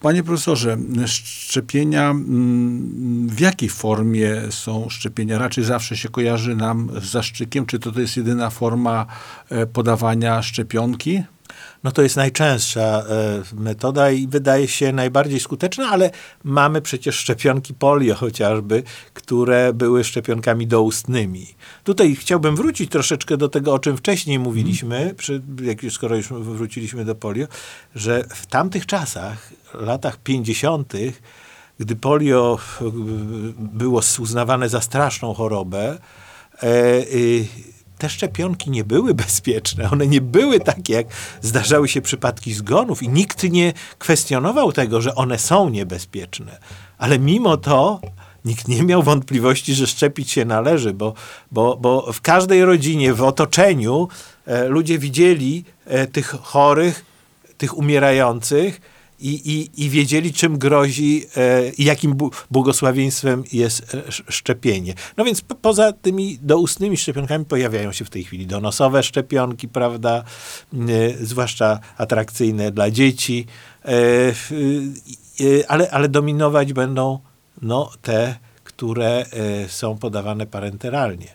Panie 0.00 0.22
profesorze, 0.22 0.76
szczepienia, 1.06 2.10
mm, 2.10 3.28
w 3.28 3.40
jakiej 3.40 3.68
formie 3.68 4.42
są 4.50 4.88
szczepienia? 4.88 5.38
Raczej 5.38 5.64
zawsze 5.64 5.96
się 5.96 6.08
kojarzy 6.08 6.56
nam 6.56 6.90
z 7.00 7.10
zaszczykiem. 7.10 7.66
Czy 7.66 7.78
to, 7.78 7.92
to 7.92 8.00
jest 8.00 8.16
jedyna 8.16 8.50
forma 8.50 9.06
e, 9.48 9.66
podawania 9.66 10.42
szczepionki? 10.42 11.22
No 11.86 11.92
to 11.92 12.02
jest 12.02 12.16
najczęstsza 12.16 12.80
e, 12.80 13.42
metoda 13.54 14.10
i 14.10 14.28
wydaje 14.28 14.68
się 14.68 14.92
najbardziej 14.92 15.40
skuteczna, 15.40 15.88
ale 15.88 16.10
mamy 16.44 16.82
przecież 16.82 17.16
szczepionki 17.16 17.74
polio 17.74 18.14
chociażby, 18.14 18.82
które 19.14 19.72
były 19.72 20.04
szczepionkami 20.04 20.66
doustnymi. 20.66 21.46
Tutaj 21.84 22.16
chciałbym 22.16 22.56
wrócić 22.56 22.90
troszeczkę 22.90 23.36
do 23.36 23.48
tego, 23.48 23.74
o 23.74 23.78
czym 23.78 23.96
wcześniej 23.96 24.38
mówiliśmy, 24.38 25.14
przy, 25.16 25.42
jak 25.62 25.82
już, 25.82 25.94
skoro 25.94 26.16
już 26.16 26.28
wróciliśmy 26.28 27.04
do 27.04 27.14
polio, 27.14 27.46
że 27.94 28.24
w 28.28 28.46
tamtych 28.46 28.86
czasach, 28.86 29.52
latach 29.74 30.16
50., 30.16 30.92
gdy 31.78 31.96
polio 31.96 32.58
e, 32.80 32.84
było 33.58 34.00
uznawane 34.18 34.68
za 34.68 34.80
straszną 34.80 35.34
chorobę, 35.34 35.98
e, 36.62 36.68
y, 37.14 37.46
te 37.98 38.08
szczepionki 38.08 38.70
nie 38.70 38.84
były 38.84 39.14
bezpieczne. 39.14 39.90
One 39.90 40.06
nie 40.06 40.20
były 40.20 40.60
takie, 40.60 40.92
jak 40.92 41.06
zdarzały 41.42 41.88
się 41.88 42.00
przypadki 42.00 42.54
zgonów 42.54 43.02
i 43.02 43.08
nikt 43.08 43.42
nie 43.42 43.72
kwestionował 43.98 44.72
tego, 44.72 45.00
że 45.00 45.14
one 45.14 45.38
są 45.38 45.68
niebezpieczne. 45.68 46.58
Ale 46.98 47.18
mimo 47.18 47.56
to 47.56 48.00
nikt 48.44 48.68
nie 48.68 48.82
miał 48.82 49.02
wątpliwości, 49.02 49.74
że 49.74 49.86
szczepić 49.86 50.30
się 50.30 50.44
należy, 50.44 50.94
bo, 50.94 51.14
bo, 51.52 51.76
bo 51.76 52.12
w 52.12 52.20
każdej 52.20 52.64
rodzinie, 52.64 53.14
w 53.14 53.22
otoczeniu 53.22 54.08
e, 54.46 54.68
ludzie 54.68 54.98
widzieli 54.98 55.64
e, 55.84 56.06
tych 56.06 56.26
chorych, 56.42 57.04
tych 57.58 57.78
umierających 57.78 58.80
i, 59.20 59.28
i, 59.28 59.84
i 59.84 59.90
wiedzieli, 59.90 60.32
czym 60.32 60.58
grozi 60.58 61.26
e, 61.36 61.70
i 61.70 61.84
jakim 61.84 62.16
błogosławieństwem 62.50 63.44
jest 63.52 63.94
e, 63.94 64.06
sz- 64.06 64.34
szczepienie. 64.34 64.94
No 65.16 65.24
więc 65.24 65.40
po, 65.40 65.54
poza 65.54 65.92
tymi 65.92 66.38
doustnymi 66.42 66.96
szczepionkami 66.96 67.44
pojawiają 67.44 67.92
się 67.92 68.04
w 68.04 68.10
tej 68.10 68.24
chwili 68.24 68.46
donosowe 68.46 69.02
szczepionki, 69.02 69.68
prawda, 69.68 70.24
e, 70.74 71.26
zwłaszcza 71.26 71.80
atrakcyjne 71.96 72.70
dla 72.70 72.90
dzieci, 72.90 73.46
ale, 75.68 75.90
ale 75.90 76.08
dominować 76.08 76.72
będą 76.72 77.18
no, 77.62 77.90
te, 78.02 78.36
które 78.64 79.26
są 79.68 79.98
podawane 79.98 80.46
parenteralnie. 80.46 81.28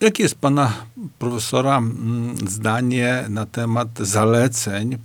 Jakie 0.00 0.22
jest 0.22 0.34
pana 0.34 0.72
profesora 1.18 1.78
mm, 1.78 2.36
zdanie 2.48 3.24
na 3.28 3.46
temat 3.46 3.88
zaleceń 3.98 4.98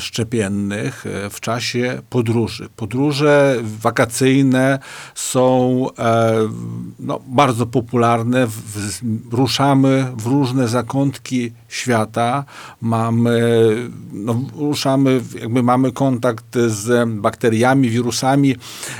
szczepiennych 0.00 1.06
e, 1.06 1.30
w 1.30 1.40
czasie 1.40 2.02
podróży? 2.10 2.68
Podróże 2.76 3.56
wakacyjne 3.80 4.78
są 5.14 5.86
e, 5.98 6.34
no, 6.98 7.20
bardzo 7.26 7.66
popularne. 7.66 8.46
Ruszamy 9.30 10.06
w 10.16 10.26
różne 10.26 10.68
zakątki 10.68 11.52
świata. 11.68 12.44
Mamy, 12.80 13.40
no, 14.12 14.40
ruszamy, 14.56 15.20
jakby 15.40 15.62
mamy 15.62 15.92
kontakt 15.92 16.58
z 16.66 17.10
bakteriami, 17.10 17.90
wirusami, 17.90 18.56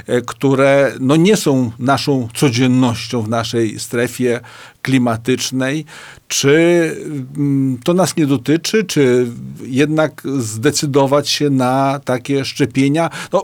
e, 0.06 0.20
które 0.20 0.92
no, 1.00 1.16
nie 1.16 1.36
są 1.36 1.70
naszą 1.78 2.28
codziennością 2.34 3.22
w 3.22 3.28
naszej 3.28 3.80
strefie 3.80 4.40
klimatycznej. 4.88 5.84
Czy 6.28 6.56
mm, 7.36 7.78
to 7.84 7.94
nas 7.94 8.16
nie 8.16 8.26
dotyczy, 8.26 8.84
czy 8.84 9.26
jednak 9.62 10.22
zdecydować 10.38 11.28
się 11.28 11.50
na 11.50 12.00
takie 12.04 12.44
szczepienia? 12.44 13.10
No, 13.32 13.42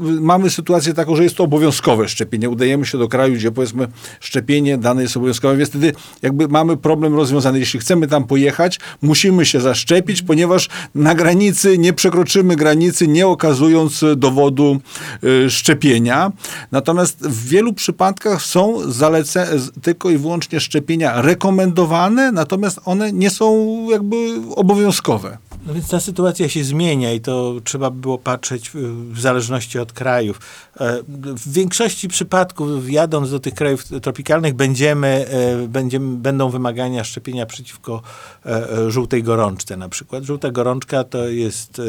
mamy 0.00 0.50
sytuację 0.50 0.94
taką, 0.94 1.16
że 1.16 1.22
jest 1.22 1.36
to 1.36 1.44
obowiązkowe 1.44 2.08
szczepienie. 2.08 2.50
Udajemy 2.50 2.86
się 2.86 2.98
do 2.98 3.08
kraju, 3.08 3.34
gdzie 3.34 3.50
powiedzmy 3.52 3.88
szczepienie 4.20 4.78
dane 4.78 5.02
jest 5.02 5.16
obowiązkowe, 5.16 5.56
więc 5.56 5.70
wtedy 5.70 5.92
jakby 6.22 6.48
mamy 6.48 6.76
problem 6.76 7.14
rozwiązany. 7.14 7.58
Jeśli 7.58 7.80
chcemy 7.80 8.06
tam 8.06 8.24
pojechać, 8.24 8.80
musimy 9.02 9.46
się 9.46 9.60
zaszczepić, 9.60 10.22
ponieważ 10.22 10.68
na 10.94 11.14
granicy 11.14 11.78
nie 11.78 11.92
przekroczymy 11.92 12.56
granicy, 12.56 13.08
nie 13.08 13.26
okazując 13.26 14.04
dowodu 14.16 14.80
y, 15.24 15.50
szczepienia. 15.50 16.32
Natomiast 16.72 17.26
w 17.26 17.48
wielu 17.48 17.72
przypadkach 17.72 18.42
są 18.42 18.90
zalecenia, 18.90 19.46
tylko 19.82 20.10
i 20.10 20.18
wyłącznie 20.18 20.59
szczepienia 20.60 21.22
rekomendowane, 21.22 22.32
natomiast 22.32 22.80
one 22.84 23.12
nie 23.12 23.30
są 23.30 23.76
jakby 23.90 24.16
obowiązkowe. 24.56 25.38
No 25.66 25.74
więc 25.74 25.88
ta 25.88 26.00
sytuacja 26.00 26.48
się 26.48 26.64
zmienia 26.64 27.12
i 27.12 27.20
to 27.20 27.54
trzeba 27.64 27.90
by 27.90 28.00
było 28.00 28.18
patrzeć 28.18 28.70
w, 28.74 29.20
zależności 29.20 29.78
od 29.78 29.92
krajów. 29.92 30.40
E, 30.80 31.02
W 31.36 31.52
większości 31.52 32.08
przypadków, 32.08 32.90
jadąc 32.90 33.30
do 33.30 33.40
tych 33.40 33.54
krajów 33.54 33.84
tropikalnych, 34.02 34.54
będziemy, 34.54 35.26
e, 35.28 35.68
będziemy, 35.68 36.16
będą 36.16 36.50
wymagania 36.50 37.04
szczepienia 37.04 37.46
przeciwko 37.46 38.02
e, 38.46 38.90
żółtej 38.90 39.22
gorączce 39.22 39.76
na 39.76 39.88
przykład. 39.88 40.24
Żółta 40.24 40.50
gorączka 40.50 41.04
to 41.04 41.28
jest 41.28 41.82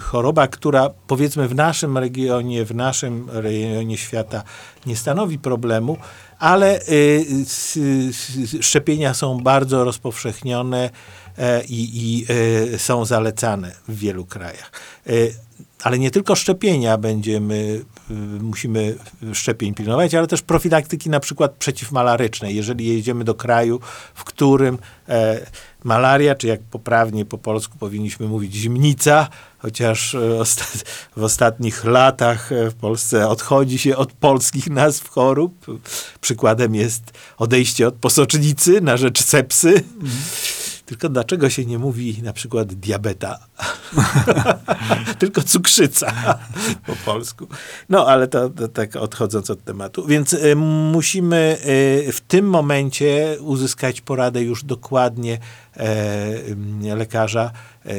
choroba, 0.00 0.48
która 0.48 0.90
powiedzmy 1.06 1.48
w 1.48 1.54
naszym 1.54 1.98
regionie, 1.98 2.64
w 2.64 2.74
naszym 2.74 3.26
rejonie 3.30 3.98
świata 3.98 4.42
nie 4.86 4.96
stanowi 4.96 5.38
problemu, 5.38 5.98
ale 6.42 6.80
y, 6.88 7.24
szczepienia 8.60 9.14
są 9.14 9.40
bardzo 9.40 9.84
rozpowszechnione 9.84 10.90
e, 11.38 11.64
i, 11.64 11.90
i 11.94 12.26
e, 12.74 12.78
są 12.78 13.04
zalecane 13.04 13.72
w 13.88 13.98
wielu 13.98 14.26
krajach. 14.26 14.72
Ale 15.82 15.98
nie 15.98 16.10
tylko 16.10 16.34
szczepienia 16.34 16.98
będziemy, 16.98 17.80
y, 18.10 18.14
musimy 18.42 18.96
szczepień 19.32 19.74
pilnować, 19.74 20.14
ale 20.14 20.26
też 20.26 20.42
profilaktyki 20.42 21.10
na 21.10 21.20
przykład 21.20 21.52
przeciwmalarycznej. 21.52 22.56
Jeżeli 22.56 22.86
jedziemy 22.86 23.24
do 23.24 23.34
kraju, 23.34 23.80
w 24.14 24.24
którym 24.24 24.78
e, 25.08 25.46
malaria, 25.84 26.34
czy 26.34 26.46
jak 26.46 26.60
poprawnie 26.60 27.24
po 27.24 27.38
polsku 27.38 27.78
powinniśmy 27.78 28.28
mówić 28.28 28.54
zimnica, 28.54 29.28
chociaż 29.58 30.14
e, 30.14 30.18
w 31.16 31.24
ostatnich 31.24 31.84
latach 31.84 32.52
e, 32.52 32.70
w 32.70 32.74
Polsce 32.74 33.28
odchodzi 33.28 33.78
się 33.78 33.96
od 33.96 34.12
polskich 34.12 34.70
nazw 34.70 35.08
chorób. 35.08 35.66
Przykładem 36.20 36.74
jest 36.74 37.02
odejście 37.38 37.88
od 37.88 37.94
posocznicy 37.94 38.80
na 38.80 38.96
rzecz 38.96 39.24
sepsy. 39.24 39.82
Tylko 40.92 41.08
dlaczego 41.08 41.50
się 41.50 41.64
nie 41.64 41.78
mówi 41.78 42.22
na 42.22 42.32
przykład 42.32 42.74
diabeta? 42.74 43.38
Tylko 45.18 45.42
cukrzyca 45.42 46.38
po 46.86 46.96
polsku. 47.04 47.46
No, 47.88 48.06
ale 48.06 48.28
to, 48.28 48.50
to 48.50 48.68
tak 48.68 48.96
odchodząc 48.96 49.50
od 49.50 49.64
tematu. 49.64 50.06
Więc 50.06 50.32
y, 50.32 50.56
musimy 50.56 51.58
y, 52.08 52.12
w 52.12 52.20
tym 52.20 52.48
momencie 52.48 53.36
uzyskać 53.40 54.00
poradę 54.00 54.42
już 54.42 54.64
dokładnie 54.64 55.38
e, 55.76 56.96
lekarza, 56.96 57.50
e, 57.86 57.90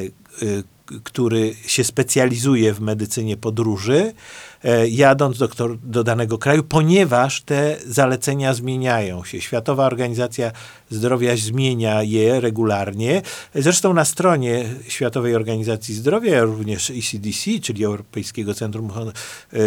y, 0.44 0.64
który 1.04 1.56
się 1.66 1.84
specjalizuje 1.84 2.74
w 2.74 2.82
medycynie 2.82 3.38
podróży, 3.38 4.14
jadąc 4.90 5.38
do, 5.38 5.50
do 5.84 6.04
danego 6.04 6.38
kraju, 6.38 6.64
ponieważ 6.64 7.42
te 7.42 7.78
zalecenia 7.86 8.54
zmieniają 8.54 9.24
się. 9.24 9.42
Światowa 9.42 9.86
Organizacja 9.86 10.52
Zdrowia 10.90 11.38
zmienia 11.38 12.04
je 12.04 12.40
regularnie. 12.40 13.22
Zresztą 13.56 13.94
na 13.94 14.06
stronie 14.06 14.66
Światowej 14.88 15.36
Organizacji 15.36 15.96
Zdrowia, 15.96 16.44
również 16.44 16.90
ECDC, 16.90 17.60
czyli 17.62 17.86
Europejskiego 17.86 18.54
Centrum 18.54 18.92
e, 18.92 19.60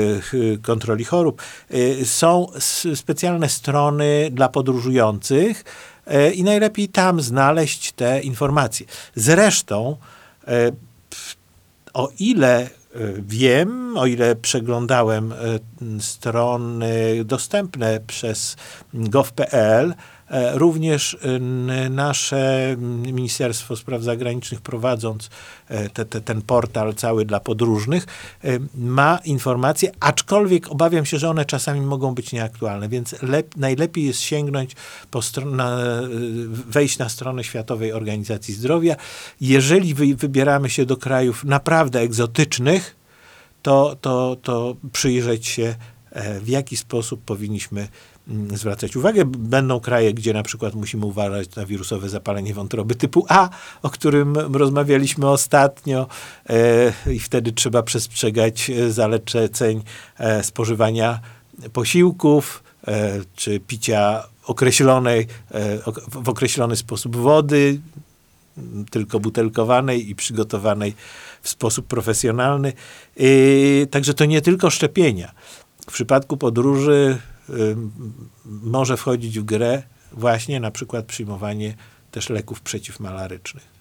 Kontroli 0.63 1.05
Chorób, 1.05 1.43
e, 1.71 2.05
są 2.05 2.47
specjalne 2.95 3.49
strony 3.49 4.29
dla 4.33 4.49
podróżujących 4.49 5.65
e, 6.07 6.31
i 6.31 6.45
najlepiej 6.45 6.89
tam 6.89 7.21
znaleźć 7.21 7.93
te 7.93 8.21
informacje. 8.21 8.87
Zresztą 9.15 9.97
e, 10.49 10.73
o 11.95 12.09
ile 12.19 12.63
e, 12.63 12.69
wiem, 13.19 13.97
o 13.97 14.07
ile 14.07 14.37
przeglądałem 14.37 15.33
e, 15.33 15.37
strony 16.01 17.25
dostępne 17.25 18.01
przez 18.07 18.57
gov.pl, 18.95 19.95
również 20.55 21.15
e, 21.23 21.29
n- 21.29 21.95
nasze 21.95 22.71
m, 22.71 23.03
Ministerstwo 23.03 23.77
Spraw 23.77 24.03
Zagranicznych 24.03 24.61
prowadząc 24.61 25.31
e, 25.69 25.89
te, 25.91 26.05
te, 26.05 26.21
ten 26.21 26.43
portal 26.43 26.95
cały 26.95 27.25
dla 27.25 27.41
podróżnych 27.41 28.07
e, 28.45 28.59
ma 28.75 29.19
informacje, 29.25 29.93
aczkolwiek 30.01 30.69
obawiam 30.73 31.07
się, 31.07 31.19
że 31.19 31.31
one 31.31 31.45
czasami 31.45 31.81
mogą 31.81 32.15
być 32.15 32.33
nieaktualne, 32.33 32.89
więc 32.89 33.23
lep, 33.23 33.57
najlepiej 33.57 34.05
jest 34.05 34.21
sięgnąć 34.21 34.73
po 35.11 35.19
stron- 35.19 35.53
na, 35.57 35.79
e, 35.79 36.09
wejść 36.49 36.99
na 36.99 37.09
stronę 37.09 37.45
Światowej 37.45 37.93
Organizacji 37.93 38.55
Zdrowia. 38.55 38.97
Jeżeli 39.41 39.95
wy, 39.95 40.15
wybieramy 40.17 40.71
się 40.71 40.87
do 40.87 40.97
krajów 40.97 41.45
naprawdę 41.45 42.01
egzotycznych, 42.01 42.97
to, 43.63 43.97
to, 44.01 44.37
to 44.43 44.77
przyjrzeć 44.93 45.47
się, 45.47 45.75
e, 46.11 46.41
w 46.41 46.49
jaki 46.49 46.77
sposób 46.77 47.25
powinniśmy 47.25 47.81
mm, 47.81 47.91
zwracać 48.55 48.97
uwagę. 48.97 49.25
Będą 49.25 49.81
kraje, 49.81 50.15
gdzie 50.15 50.33
na 50.33 50.43
przykład 50.43 50.75
musimy 50.75 51.07
uważać 51.07 51.55
na 51.55 51.67
wirusowe 51.67 52.09
zapalenie 52.09 52.55
wątroby 52.55 52.95
typu 52.95 53.27
A, 53.29 53.49
o 53.83 53.91
którym 53.91 54.37
rozmawialiśmy 54.37 55.29
ostatnio 55.29 56.07
e, 56.49 57.13
i 57.13 57.19
wtedy 57.19 57.53
trzeba 57.53 57.83
przestrzegać 57.83 58.71
e, 58.71 58.91
zaleceń 58.93 59.83
e, 60.19 60.43
spożywania 60.43 61.21
posiłków 61.73 62.63
e, 62.89 63.21
czy 63.37 63.61
picia 63.61 64.23
określonej, 64.45 65.27
e, 65.51 65.79
w 66.09 66.29
określony 66.29 66.77
sposób 66.77 67.17
wody, 67.17 67.81
tylko 68.91 69.21
butelkowanej 69.21 70.11
i 70.11 70.15
przygotowanej 70.15 70.95
w 71.43 71.49
sposób 71.49 71.87
profesjonalny. 71.87 72.73
Także 73.91 74.15
to 74.15 74.25
nie 74.25 74.41
tylko 74.43 74.71
szczepienia. 74.71 75.33
W 75.89 75.93
przypadku 75.93 76.37
podróży 76.37 77.19
może 78.45 78.97
wchodzić 78.97 79.39
w 79.39 79.45
grę 79.45 79.83
właśnie 80.13 80.61
na 80.61 80.71
przykład 80.71 81.07
przyjmowanie 81.07 81.75
też 82.11 82.29
leków 82.31 82.61
przeciwmalarycznych. 82.61 83.77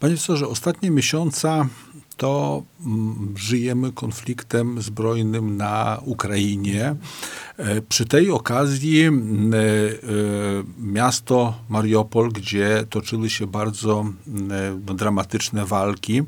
Panie 0.00 0.14
profesorze, 0.14 0.48
ostatnie 0.48 0.90
miesiąca 0.90 1.68
to 2.14 2.62
mm, 2.86 3.34
żyjemy 3.36 3.92
konfliktem 3.92 4.82
zbrojnym 4.82 5.56
na 5.56 6.00
Ukrainie. 6.04 6.94
E, 7.56 7.82
Przy 7.82 8.04
tej 8.04 8.30
okazji 8.30 9.02
e, 9.02 9.08
e, 9.08 9.12
miasto 10.78 11.54
Mariupol, 11.68 12.32
gdzie 12.32 12.84
toczyły 12.90 13.30
się 13.30 13.46
bardzo 13.46 14.04
no, 14.26 14.94
dramatyczne 14.94 15.66
walki 15.66 16.22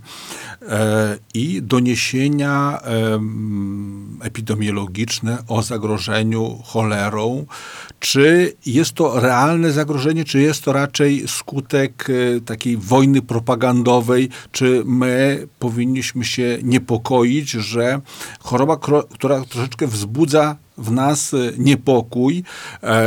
e, 0.63 1.19
i 1.35 1.63
doniesienia 1.63 2.81
em, 2.81 4.19
epidemiologiczne 4.23 5.39
o 5.49 5.63
zagrożeniu 5.63 6.59
cholerą. 6.65 7.47
Czy 7.99 8.53
jest 8.67 8.93
to 8.93 9.21
realne 9.21 9.73
zagrożenie, 9.73 10.25
czy 10.25 10.41
jest 10.41 10.65
to 10.65 10.73
raczej 10.73 11.29
skutek 11.29 12.11
e, 12.11 12.41
takiej 12.41 12.77
wojny 12.77 13.23
propagandowej, 13.23 14.29
czy 14.53 14.83
my 14.87 15.47
powinniśmy 15.59 15.74
się 16.23 16.59
niepokoić, 16.63 17.51
że 17.51 18.01
choroba, 18.41 18.77
która 19.11 19.45
troszeczkę 19.45 19.87
wzbudza 19.87 20.57
w 20.79 20.91
nas 20.91 21.35
e, 21.35 21.37
niepokój, 21.59 22.45
e, 22.83 23.05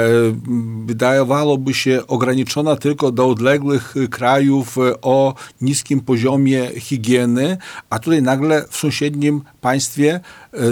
wydawałoby 0.85 1.73
się 1.73 2.07
ograniczona 2.07 2.75
tylko 2.75 3.11
do 3.11 3.29
odległych 3.29 3.95
e, 3.97 4.07
krajów 4.07 4.77
o 5.01 5.35
niskim 5.61 6.01
poziomie 6.01 6.71
higieny, 6.79 7.57
a 7.89 7.99
tutaj 7.99 8.21
nagle 8.21 8.65
w 8.69 8.77
sąsiednim 8.77 9.41
państwie 9.61 10.19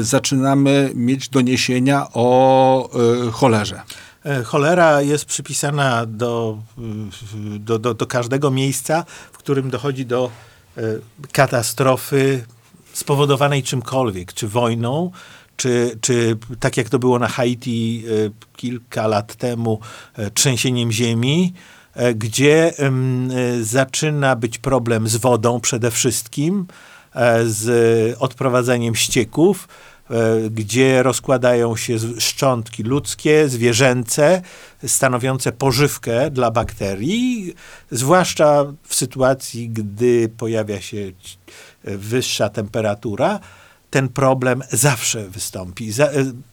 zaczynamy 0.02 0.92
mieć 0.96 1.30
doniesienia 1.30 2.08
o 2.14 2.90
cholerze. 3.32 3.82
Cholera 4.46 5.02
jest 5.02 5.26
przypisana 5.26 6.06
do, 6.06 6.58
do, 7.60 7.80
do, 7.80 7.94
do 7.94 8.08
każdego 8.08 8.52
miejsca, 8.52 9.06
w 9.32 9.38
którym 9.38 9.70
dochodzi 9.70 10.06
do 10.06 10.32
katastrofy 11.32 12.44
spowodowanej 12.94 13.64
czymkolwiek, 13.64 14.34
czy 14.34 14.48
wojną, 14.48 15.12
czy, 15.58 15.98
czy 16.02 16.38
tak 16.60 16.78
jak 16.78 16.90
to 16.90 17.00
było 17.00 17.20
na 17.20 17.28
Haiti 17.28 18.04
e, 18.08 18.30
kilka 18.58 19.08
lat 19.08 19.36
temu, 19.36 19.80
e, 20.16 20.32
trzęsieniem 20.32 20.92
ziemi, 20.92 21.54
e, 21.94 22.14
gdzie 22.14 22.74
e, 22.80 22.92
zaczyna 23.62 24.36
być 24.36 24.58
problem 24.58 25.08
z 25.08 25.16
wodą 25.16 25.60
przede 25.60 25.92
wszystkim, 25.92 26.68
e, 27.16 27.46
z 27.46 28.18
odprowadzeniem 28.20 28.96
ścieków, 28.96 29.68
e, 29.68 29.95
gdzie 30.52 31.04
rozkładają 31.04 31.76
się 31.76 31.98
szczątki 32.20 32.84
ludzkie, 32.84 33.50
zwierzęce, 33.50 34.42
stanowiące 34.88 35.52
pożywkę 35.52 36.32
dla 36.32 36.52
bakterii, 36.52 37.54
zwłaszcza 37.92 38.66
w 38.84 38.96
sytuacji, 38.96 39.70
gdy 39.70 40.30
pojawia 40.38 40.82
się 40.82 40.98
ci- 41.20 41.38
wyższa 41.84 42.50
temperatura, 42.50 43.40
ten 43.96 44.10
problem 44.10 44.64
zawsze 44.72 45.30
wystąpi. 45.30 45.90
E, 46.00 46.12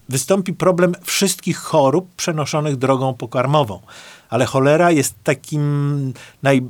wystąpi 0.08 0.52
problem 0.52 0.94
wszystkich 1.02 1.58
chorób 1.58 2.14
przenoszonych 2.14 2.76
drogą 2.76 3.14
pokarmową. 3.14 3.80
Ale 4.30 4.46
cholera 4.46 4.90
jest 4.90 5.14
takim 5.24 6.12
naj, 6.42 6.62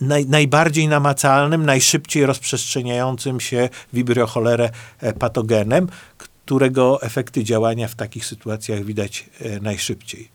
naj, 0.00 0.26
najbardziej 0.26 0.88
namacalnym, 0.88 1.66
najszybciej 1.66 2.26
rozprzestrzeniającym 2.26 3.40
się 3.40 3.68
wibriocholerę 3.92 4.70
e, 5.00 5.12
patogenem, 5.12 5.88
którego 6.18 7.02
efekty 7.02 7.44
działania 7.44 7.88
w 7.88 7.94
takich 7.94 8.26
sytuacjach 8.26 8.84
widać 8.84 9.30
e, 9.40 9.60
najszybciej. 9.60 10.28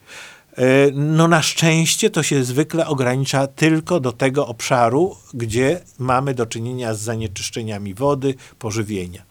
No 0.94 1.28
na 1.28 1.42
szczęście 1.42 2.10
to 2.10 2.24
się 2.24 2.44
zwykle 2.44 2.88
ogranicza 2.88 3.48
tylko 3.48 4.00
do 4.00 4.12
tego 4.12 4.48
obszaru, 4.48 5.16
gdzie 5.34 5.82
mamy 6.00 6.34
do 6.34 6.46
czynienia 6.46 6.94
z 6.94 7.02
zanieczyszczeniami 7.02 7.94
wody, 7.94 8.36
pożywienia. 8.60 9.29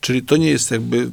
Czyli 0.00 0.22
to 0.22 0.36
nie 0.36 0.50
jest 0.50 0.70
jakby, 0.70 0.98
e, 0.98 1.10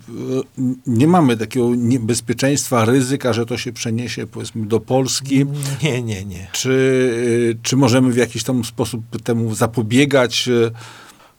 nie 0.88 1.08
mamy 1.08 1.38
takiego 1.38 1.76
niebezpieczeństwa, 1.76 2.86
ryzyka, 2.86 3.34
że 3.34 3.46
to 3.46 3.58
się 3.58 3.74
przeniesie 3.74 4.28
powiedzmy 4.28 4.66
do 4.66 4.80
Polski. 4.80 5.46
Nie, 5.84 6.02
nie, 6.02 6.26
nie. 6.26 6.48
Czy, 6.52 7.54
e, 7.54 7.60
czy 7.64 7.78
możemy 7.78 8.12
w 8.12 8.18
jakiś 8.18 8.44
tam 8.44 8.66
sposób 8.66 9.02
temu 9.24 9.56
zapobiegać? 9.56 10.48
E, 10.48 10.72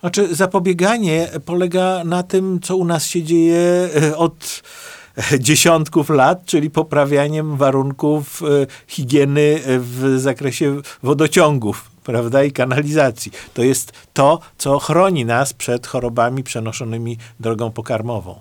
Znaczy, 0.00 0.34
zapobieganie 0.34 1.28
polega 1.44 2.04
na 2.04 2.22
tym, 2.22 2.60
co 2.62 2.76
u 2.76 2.84
nas 2.84 3.06
się 3.06 3.22
dzieje 3.22 3.90
od 4.16 4.62
dziesiątków 5.40 6.10
lat, 6.10 6.44
czyli 6.44 6.70
poprawianiem 6.70 7.56
warunków 7.56 8.42
higieny 8.86 9.60
w 9.64 10.16
zakresie 10.18 10.80
wodociągów, 11.02 11.90
prawda, 12.08 12.44
i 12.44 12.52
kanalizacji. 12.52 13.32
To 13.54 13.62
jest 13.62 13.92
to, 14.12 14.40
co 14.58 14.78
chroni 14.78 15.24
nas 15.24 15.52
przed 15.52 15.86
chorobami 15.86 16.42
przenoszonymi 16.42 17.18
drogą 17.40 17.70
pokarmową. 17.70 18.40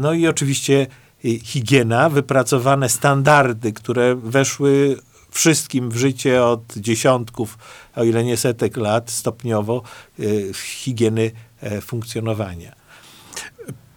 No 0.00 0.12
i 0.12 0.26
oczywiście 0.26 0.86
e, 1.24 1.38
higiena, 1.38 2.08
wypracowane 2.08 2.88
standardy, 2.88 3.72
które 3.72 4.14
weszły 4.14 4.96
wszystkim 5.30 5.90
w 5.90 5.96
życie 5.96 6.44
od 6.44 6.76
dziesiątków, 6.76 7.58
o 7.96 8.04
ile 8.04 8.24
nie 8.24 8.36
setek 8.36 8.76
lat, 8.76 9.10
stopniowo 9.10 9.82
e, 10.18 10.22
higieny 10.54 11.30
e, 11.60 11.80
funkcjonowania. 11.80 12.72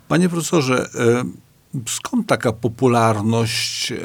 Panie 0.07 0.29
profesorze, 0.29 0.89
e, 0.95 1.23
skąd 1.87 2.27
taka 2.27 2.51
popularność 2.51 3.91
e, 3.91 3.97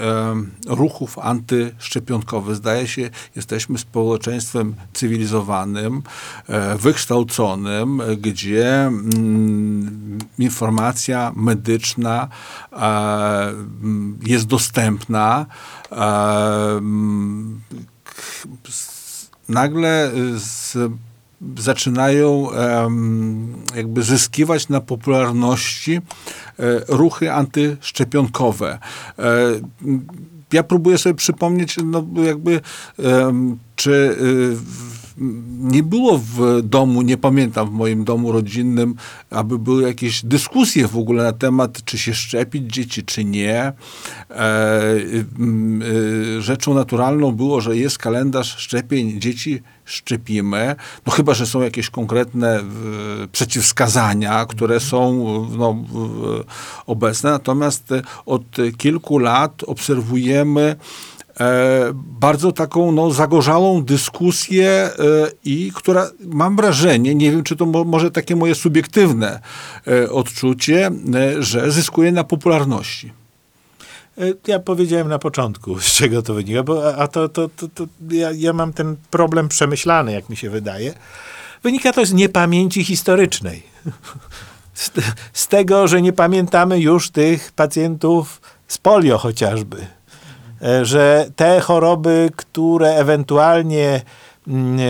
ruchów 0.66 1.18
antyszczepionkowych? 1.18 2.56
Zdaje 2.56 2.88
się, 2.88 3.10
jesteśmy 3.36 3.78
społeczeństwem 3.78 4.74
cywilizowanym, 4.92 6.02
e, 6.48 6.76
wykształconym, 6.78 8.02
gdzie 8.18 8.86
mm, 8.86 10.18
informacja 10.38 11.32
medyczna 11.36 12.28
e, 12.72 13.48
mm, 13.48 14.18
jest 14.26 14.46
dostępna. 14.46 15.46
Mm, 15.90 17.60
nagle 19.48 20.10
z, 20.38 20.76
zaczynają 21.58 22.48
jakby 23.76 24.02
zyskiwać 24.02 24.68
na 24.68 24.80
popularności 24.80 25.94
e, 25.94 26.00
ruchy 26.88 27.32
antyszczepionkowe. 27.32 28.78
E, 29.18 29.22
ja 30.52 30.62
próbuję 30.62 30.98
sobie 30.98 31.14
przypomnieć, 31.14 31.76
no 31.84 32.06
jakby, 32.24 32.60
czy 33.76 33.90
y, 33.92 34.56
nie 35.58 35.82
było 35.82 36.18
w 36.18 36.62
domu, 36.62 37.02
nie 37.02 37.16
pamiętam 37.16 37.68
w 37.68 37.72
moim 37.72 38.04
domu 38.04 38.32
rodzinnym, 38.32 38.94
aby 39.30 39.58
były 39.58 39.82
jakieś 39.82 40.24
dyskusje 40.24 40.88
w 40.88 40.96
ogóle 40.96 41.24
na 41.24 41.32
temat, 41.32 41.84
czy 41.84 41.98
się 41.98 42.14
szczepić 42.14 42.74
dzieci, 42.74 43.04
czy 43.04 43.24
nie. 43.24 43.72
E, 44.30 44.92
y, 44.94 45.24
m, 45.38 45.82
y, 45.82 46.42
rzeczą 46.42 46.74
naturalną 46.74 47.32
było, 47.32 47.60
że 47.60 47.76
jest 47.76 47.98
kalendarz 47.98 48.56
szczepień 48.58 49.20
dzieci, 49.20 49.62
szczepimy. 49.84 50.76
No 51.06 51.12
chyba, 51.12 51.34
że 51.34 51.46
są 51.46 51.62
jakieś 51.62 51.90
konkretne 51.90 52.60
przeciwwskazania, 53.32 54.46
które 54.46 54.80
są 54.80 55.14
no, 55.58 55.76
obecne. 56.86 57.30
Natomiast 57.30 57.90
od 58.26 58.42
kilku 58.76 59.18
lat 59.18 59.62
obserwujemy 59.66 60.62
e, 60.62 61.15
bardzo 61.94 62.52
taką 62.52 62.92
no, 62.92 63.10
zagorzałą 63.10 63.82
dyskusję 63.84 64.70
e, 64.70 64.90
i 65.44 65.72
która 65.74 66.10
mam 66.20 66.56
wrażenie, 66.56 67.14
nie 67.14 67.30
wiem 67.30 67.42
czy 67.42 67.56
to 67.56 67.66
mo, 67.66 67.84
może 67.84 68.10
takie 68.10 68.36
moje 68.36 68.54
subiektywne 68.54 69.40
e, 69.86 70.10
odczucie, 70.10 70.86
e, 71.14 71.42
że 71.42 71.70
zyskuje 71.70 72.12
na 72.12 72.24
popularności. 72.24 73.12
E, 74.18 74.22
Ja 74.46 74.58
powiedziałem 74.58 75.08
na 75.08 75.18
początku, 75.18 75.80
z 75.80 75.84
czego 75.86 76.22
to 76.22 76.34
wynika, 76.34 76.62
bo, 76.62 76.96
a- 76.96 77.08
to, 77.08 77.28
to, 77.28 77.48
to, 77.56 77.68
to 77.68 77.86
ja, 78.10 78.30
ja 78.32 78.52
mam 78.52 78.72
ten 78.72 78.96
problem 79.10 79.48
przemyślany, 79.48 80.12
jak 80.12 80.28
mi 80.28 80.36
się 80.36 80.50
wydaje. 80.50 80.94
Wynika 81.62 81.92
to 81.92 82.06
z 82.06 82.12
niepamięci 82.12 82.84
historycznej. 82.84 83.62
Z, 84.74 84.90
z 85.32 85.48
tego, 85.48 85.88
że 85.88 86.02
nie 86.02 86.12
pamiętamy 86.12 86.80
już 86.80 87.10
tych 87.10 87.52
pacjentów 87.52 88.40
z 88.68 88.78
polio 88.78 89.18
chociażby. 89.18 89.86
E, 90.62 90.84
Że 90.84 91.30
te 91.36 91.60
choroby, 91.60 92.30
które 92.36 92.96
ewentualnie 92.96 94.02
mm, 94.48 94.78
e, 94.80 94.82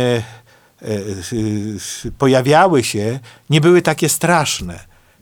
e, 0.82 2.10
pojawiały 2.18 2.84
się, 2.84 3.18
nie 3.50 3.60
były 3.60 3.82
takie 3.82 4.08
straszne, 4.08 4.80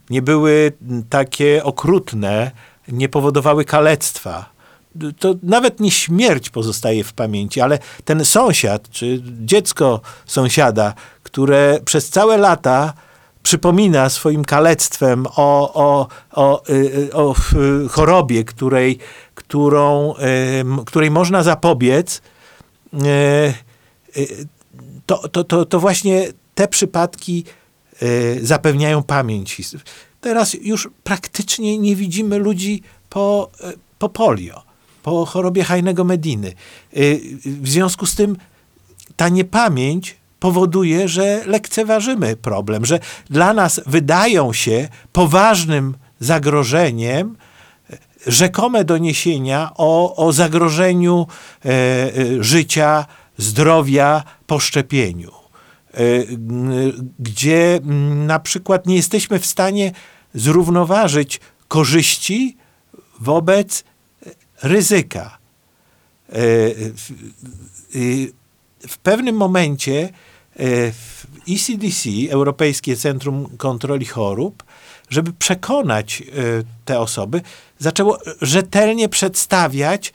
nie 0.09 0.21
były 0.21 0.71
mm, 0.81 1.03
takie 1.09 1.63
okrutne, 1.63 2.51
nie 2.87 3.09
powodowały 3.09 3.65
kalectwa. 3.65 4.55
To 5.19 5.35
nawet 5.43 5.79
nie 5.79 5.91
śmierć 5.91 6.49
pozostaje 6.49 7.03
w 7.03 7.13
pamięci, 7.13 7.61
ale 7.61 7.79
ten 8.05 8.25
sąsiad, 8.25 8.89
czy 8.89 9.21
dziecko 9.23 10.01
sąsiada, 10.25 10.93
które 11.23 11.79
przez 11.85 12.09
całe 12.09 12.37
lata 12.37 12.93
przypomina 13.45 14.09
swoim 14.09 14.45
kalectwem 14.45 15.27
o, 15.35 15.73
o, 15.73 16.07
o, 16.31 16.63
y, 16.69 16.73
y, 16.73 17.13
o 17.13 17.35
y, 17.85 17.89
chorobie, 17.89 18.43
której, 18.43 18.97
którą, 19.35 20.13
której 20.85 21.11
można 21.11 21.43
zapobiec, 21.43 22.21
to, 25.05 25.27
to, 25.29 25.43
to, 25.43 25.65
to 25.65 25.79
właśnie 25.79 26.27
te 26.55 26.67
przypadki 26.67 27.43
zapewniają 28.41 29.03
pamięć. 29.03 29.61
Teraz 30.21 30.53
już 30.53 30.89
praktycznie 31.03 31.77
nie 31.77 31.95
widzimy 31.95 32.37
ludzi 32.37 32.81
po, 33.09 33.51
po 33.99 34.09
polio, 34.09 34.63
po 35.03 35.25
chorobie 35.25 35.63
Hajnego 35.63 36.03
Mediny. 36.03 36.53
W 37.45 37.69
związku 37.69 38.05
z 38.05 38.15
tym 38.15 38.37
ta 39.15 39.29
niepamięć 39.29 40.15
powoduje, 40.45 41.07
że 41.07 41.41
lekceważymy 41.45 42.35
problem, 42.35 42.85
że 42.85 42.99
dla 43.29 43.53
nas 43.53 43.81
wydają 43.85 44.53
się 44.53 44.87
poważnym 45.13 45.95
zagrożeniem 46.19 47.35
rzekome 48.27 48.83
doniesienia 48.83 49.71
o, 49.77 50.15
o 50.15 50.33
zagrożeniu 50.33 51.27
e, 51.65 51.69
e, 51.69 52.43
życia, 52.43 53.05
zdrowia 53.37 54.23
po 54.47 54.59
szczepieniu, 54.59 55.31
e, 55.31 55.97
gdzie 57.19 57.79
na 58.15 58.39
przykład 58.39 58.87
nie 58.87 58.95
jesteśmy 58.95 59.39
w 59.39 59.45
stanie 59.45 59.91
zrównoważyć 60.33 61.39
korzyści 61.67 62.57
wobec 63.19 63.83
ryzyka. 64.63 65.37
E, 66.29 66.35
w 68.87 68.97
pewnym 68.97 69.35
momencie 69.35 70.09
ECDC, 71.49 72.09
Europejskie 72.31 72.95
Centrum 72.95 73.57
Kontroli 73.57 74.05
Chorób, 74.05 74.63
żeby 75.09 75.33
przekonać 75.33 76.21
e, 76.21 76.25
te 76.85 76.99
osoby, 76.99 77.41
zaczęło 77.79 78.17
rzetelnie 78.41 79.09
przedstawiać 79.09 80.13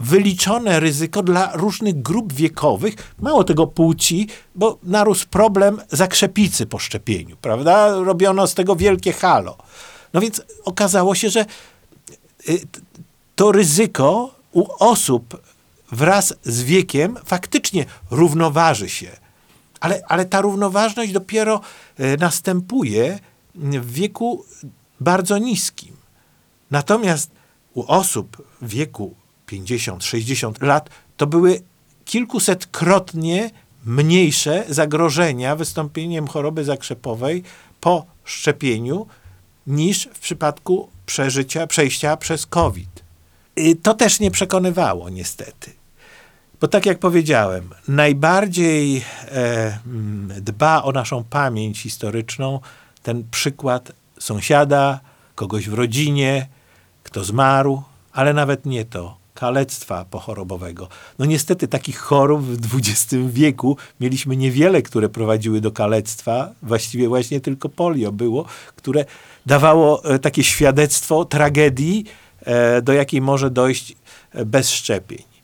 wyliczone 0.00 0.80
ryzyko 0.80 1.22
dla 1.22 1.52
różnych 1.54 2.02
grup 2.02 2.32
wiekowych, 2.32 2.94
mało 3.20 3.44
tego 3.44 3.66
płci, 3.66 4.28
bo 4.54 4.78
narósł 4.82 5.26
problem 5.30 5.80
zakrzepicy 5.90 6.66
po 6.66 6.78
szczepieniu, 6.78 7.36
prawda? 7.36 7.96
Robiono 7.96 8.46
z 8.46 8.54
tego 8.54 8.76
wielkie 8.76 9.12
halo. 9.12 9.56
No 10.12 10.20
więc 10.20 10.42
okazało 10.64 11.14
się, 11.14 11.30
że 11.30 11.46
y, 12.48 12.60
to 13.36 13.52
ryzyko 13.52 14.34
u 14.52 14.66
osób 14.78 15.40
wraz 15.92 16.34
z 16.42 16.62
wiekiem 16.62 17.16
faktycznie 17.24 17.84
równoważy 18.10 18.88
się. 18.88 19.27
Ale, 19.80 20.02
ale 20.08 20.24
ta 20.24 20.40
równoważność 20.40 21.12
dopiero 21.12 21.60
y, 22.00 22.16
następuje, 22.20 23.18
w 23.54 23.92
wieku 23.92 24.44
bardzo 25.00 25.38
niskim. 25.38 25.96
Natomiast 26.70 27.30
u 27.74 27.84
osób 27.86 28.42
w 28.62 28.68
wieku 28.68 29.14
50-60 29.48 30.62
lat 30.62 30.90
to 31.16 31.26
były 31.26 31.62
kilkusetkrotnie 32.04 33.50
mniejsze 33.84 34.64
zagrożenia 34.68 35.56
wystąpieniem 35.56 36.26
choroby 36.26 36.64
zakrzepowej 36.64 37.42
po 37.80 38.06
szczepieniu 38.24 39.06
niż 39.66 40.08
w 40.14 40.18
przypadku 40.18 40.88
przeżycia, 41.06 41.66
przejścia 41.66 42.16
przez 42.16 42.46
COVID. 42.46 43.04
To 43.82 43.94
też 43.94 44.20
nie 44.20 44.30
przekonywało 44.30 45.08
niestety. 45.08 45.77
Bo 46.60 46.68
tak 46.68 46.86
jak 46.86 46.98
powiedziałem, 46.98 47.70
najbardziej 47.88 49.04
e, 49.28 49.78
dba 50.40 50.82
o 50.82 50.92
naszą 50.92 51.24
pamięć 51.24 51.80
historyczną 51.80 52.60
ten 53.02 53.24
przykład 53.30 53.92
sąsiada, 54.18 55.00
kogoś 55.34 55.68
w 55.68 55.74
rodzinie, 55.74 56.48
kto 57.02 57.24
zmarł, 57.24 57.82
ale 58.12 58.34
nawet 58.34 58.66
nie 58.66 58.84
to, 58.84 59.16
kalectwa 59.34 60.04
pochorobowego. 60.04 60.88
No 61.18 61.24
niestety 61.24 61.68
takich 61.68 61.98
chorób 61.98 62.42
w 62.42 62.76
XX 62.76 63.14
wieku 63.26 63.76
mieliśmy 64.00 64.36
niewiele, 64.36 64.82
które 64.82 65.08
prowadziły 65.08 65.60
do 65.60 65.72
kalectwa, 65.72 66.50
właściwie 66.62 67.08
właśnie 67.08 67.40
tylko 67.40 67.68
polio 67.68 68.12
było, 68.12 68.44
które 68.76 69.04
dawało 69.46 70.04
e, 70.04 70.18
takie 70.18 70.44
świadectwo 70.44 71.24
tragedii, 71.24 72.04
e, 72.40 72.82
do 72.82 72.92
jakiej 72.92 73.20
może 73.20 73.50
dojść 73.50 73.96
e, 74.32 74.44
bez 74.44 74.70
szczepień. 74.70 75.37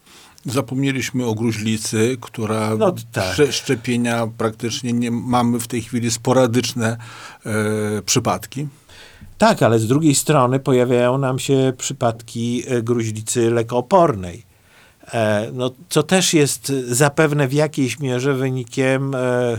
Zapomnieliśmy 0.46 1.26
o 1.26 1.34
gruźlicy, 1.34 2.16
która 2.20 2.76
no, 2.76 2.94
tak. 3.12 3.36
szczepienia 3.50 4.26
praktycznie 4.38 4.92
nie 4.92 5.10
mamy 5.10 5.60
w 5.60 5.68
tej 5.68 5.82
chwili 5.82 6.10
sporadyczne 6.10 6.96
e, 7.46 8.02
przypadki. 8.02 8.68
Tak, 9.38 9.62
ale 9.62 9.78
z 9.78 9.86
drugiej 9.86 10.14
strony 10.14 10.60
pojawiają 10.60 11.18
nam 11.18 11.38
się 11.38 11.72
przypadki 11.78 12.62
e, 12.66 12.82
gruźlicy 12.82 13.50
lekoopornej. 13.50 14.44
E, 15.12 15.48
no, 15.52 15.70
co 15.88 16.02
też 16.02 16.34
jest 16.34 16.72
zapewne 16.86 17.48
w 17.48 17.52
jakiejś 17.52 17.98
mierze 17.98 18.34
wynikiem 18.34 19.14
e, 19.14 19.18
e, 19.18 19.58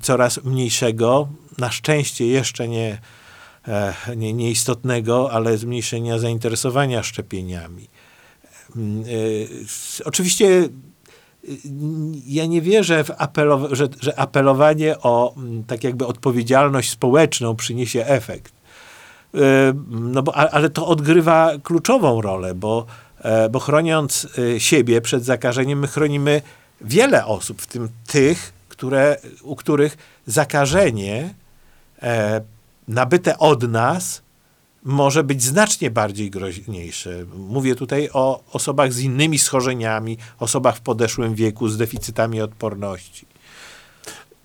coraz 0.00 0.44
mniejszego, 0.44 1.28
na 1.58 1.70
szczęście 1.70 2.26
jeszcze 2.26 2.68
nie, 2.68 2.98
e, 3.68 3.94
nie, 4.16 4.32
nieistotnego, 4.32 5.32
ale 5.32 5.58
zmniejszenia 5.58 6.18
zainteresowania 6.18 7.02
szczepieniami. 7.02 7.88
Mm, 8.76 9.02
e, 9.02 9.06
oczywiście 10.04 10.46
y, 10.48 10.68
ja 12.26 12.46
nie 12.46 12.62
wierzę, 12.62 13.04
w 13.04 13.10
że, 13.70 13.88
że 14.00 14.18
apelowanie 14.18 14.98
o 14.98 15.34
mm, 15.36 15.64
tak 15.64 15.84
jakby 15.84 16.06
odpowiedzialność 16.06 16.90
społeczną 16.90 17.56
przyniesie 17.56 18.06
efekt. 18.06 18.52
E, 19.34 19.38
no 19.90 20.22
bo, 20.22 20.36
ale 20.36 20.70
to 20.70 20.86
odgrywa 20.86 21.50
kluczową 21.62 22.20
rolę, 22.20 22.54
bo, 22.54 22.86
e, 23.18 23.48
bo 23.48 23.58
chroniąc 23.58 24.28
siebie 24.58 25.00
przed 25.00 25.24
zakażeniem, 25.24 25.78
my 25.78 25.86
chronimy 25.86 26.42
wiele 26.80 27.26
osób, 27.26 27.62
w 27.62 27.66
tym 27.66 27.88
tych, 28.06 28.52
które, 28.68 29.16
u 29.42 29.56
których 29.56 29.96
zakażenie 30.26 31.34
nabyte 32.88 33.38
od 33.38 33.62
nas 33.62 34.23
może 34.84 35.24
być 35.24 35.42
znacznie 35.42 35.90
bardziej 35.90 36.30
groźniejsze. 36.30 37.24
Mówię 37.36 37.74
tutaj 37.74 38.08
o 38.12 38.44
osobach 38.52 38.92
z 38.92 39.00
innymi 39.00 39.38
schorzeniami, 39.38 40.18
osobach 40.38 40.76
w 40.76 40.80
podeszłym 40.80 41.34
wieku 41.34 41.68
z 41.68 41.76
deficytami 41.76 42.40
odporności. 42.40 43.26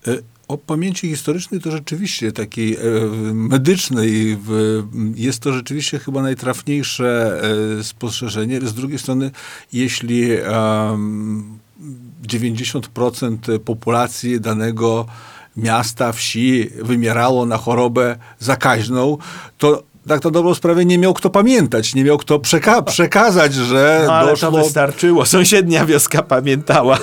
E, 0.06 0.18
o 0.48 0.58
pamięci 0.58 1.08
historycznej 1.08 1.60
to 1.60 1.70
rzeczywiście 1.70 2.32
takiej 2.32 2.76
e, 2.76 2.80
medycznej 3.32 4.38
jest 5.14 5.40
to 5.40 5.52
rzeczywiście 5.52 5.98
chyba 5.98 6.22
najtrafniejsze 6.22 7.40
e, 7.78 7.84
spostrzeżenie. 7.84 8.60
Z 8.60 8.74
drugiej 8.74 8.98
strony, 8.98 9.30
jeśli 9.72 10.28
90% 12.22 13.58
populacji 13.58 14.40
danego 14.40 15.06
miasta, 15.56 16.12
wsi 16.12 16.70
wymierało 16.82 17.46
na 17.46 17.56
chorobę 17.56 18.16
zakaźną, 18.38 19.18
to 19.58 19.89
tak 20.08 20.20
to 20.20 20.30
dobrą 20.30 20.54
sprawę 20.54 20.84
nie 20.84 20.98
miał 20.98 21.14
kto 21.14 21.30
pamiętać, 21.30 21.94
nie 21.94 22.04
miał 22.04 22.18
kto 22.18 22.38
przeka 22.38 22.82
przekazać, 22.82 23.54
że 23.54 24.04
no, 24.06 24.12
ale 24.12 24.30
doszło... 24.30 24.50
to 24.50 24.56
wystarczyło. 24.56 25.26
Sąsiednia 25.26 25.86
wioska 25.86 26.22
pamiętała. 26.22 26.98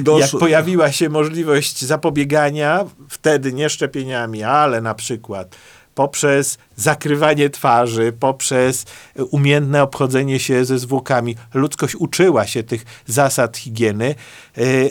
Doszło... 0.00 0.18
Jak 0.20 0.30
pojawiła 0.40 0.92
się 0.92 1.08
możliwość 1.08 1.84
zapobiegania, 1.84 2.84
wtedy 3.08 3.52
nie 3.52 3.68
szczepieniami, 3.68 4.42
ale 4.42 4.80
na 4.80 4.94
przykład 4.94 5.56
poprzez 5.94 6.58
zakrywanie 6.76 7.50
twarzy, 7.50 8.12
poprzez 8.20 8.84
umiejętne 9.30 9.82
obchodzenie 9.82 10.38
się 10.38 10.64
ze 10.64 10.78
zwłokami. 10.78 11.36
Ludzkość 11.54 11.96
uczyła 11.96 12.46
się 12.46 12.62
tych 12.62 12.84
zasad 13.06 13.56
higieny. 13.56 14.14
E, 14.58 14.60
e, 14.60 14.88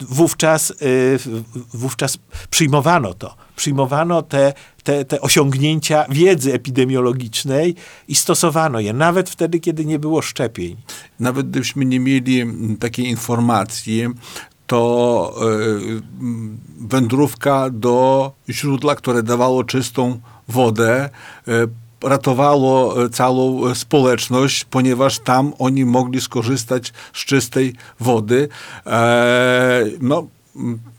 wówczas, 0.00 0.70
e, 0.70 0.74
wówczas 1.74 2.18
przyjmowano 2.50 3.14
to. 3.14 3.36
Przyjmowano 3.56 4.22
te, 4.22 4.52
te, 4.82 5.04
te 5.04 5.20
osiągnięcia 5.20 6.06
wiedzy 6.10 6.52
epidemiologicznej 6.52 7.74
i 8.08 8.14
stosowano 8.14 8.80
je, 8.80 8.92
nawet 8.92 9.30
wtedy, 9.30 9.60
kiedy 9.60 9.84
nie 9.84 9.98
było 9.98 10.22
szczepień. 10.22 10.76
Nawet 11.20 11.50
gdybyśmy 11.50 11.84
nie 11.84 12.00
mieli 12.00 12.44
takiej 12.80 13.06
informacji, 13.06 14.06
to 14.66 15.34
e, 15.40 15.46
wędrówka 16.80 17.70
do 17.70 18.32
źródła, 18.48 18.94
które 18.94 19.22
dawało 19.22 19.64
czystą 19.64 20.20
wodę, 20.48 21.10
e, 21.48 21.66
ratowało 22.02 22.94
całą 23.08 23.74
społeczność, 23.74 24.64
ponieważ 24.64 25.18
tam 25.18 25.52
oni 25.58 25.84
mogli 25.84 26.20
skorzystać 26.20 26.92
z 27.12 27.24
czystej 27.24 27.74
wody. 28.00 28.48
E, 28.86 29.84
no, 30.00 30.26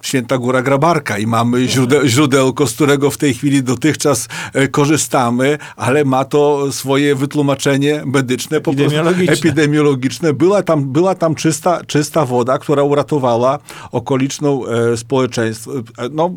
Święta 0.01 0.37
Góra 0.37 0.61
Grabarka 0.61 1.17
i 1.17 1.27
mamy 1.27 1.67
źródeł, 1.67 2.05
źródełko, 2.05 2.67
z 2.67 2.73
którego 2.73 3.11
w 3.11 3.17
tej 3.17 3.33
chwili 3.33 3.63
dotychczas 3.63 4.27
e, 4.53 4.67
korzystamy, 4.67 5.57
ale 5.75 6.05
ma 6.05 6.25
to 6.25 6.71
swoje 6.71 7.15
wytłumaczenie 7.15 8.03
medyczne, 8.05 8.57
epidemiologiczne. 8.57 9.33
epidemiologiczne. 9.33 10.33
Była 10.33 10.63
tam, 10.63 10.91
była 10.91 11.15
tam 11.15 11.35
czysta, 11.35 11.85
czysta 11.85 12.25
woda, 12.25 12.57
która 12.57 12.83
uratowała 12.83 13.59
okoliczną 13.91 14.65
e, 14.65 14.97
społeczeństwo. 14.97 15.71
E, 15.77 15.83
no, 16.11 16.31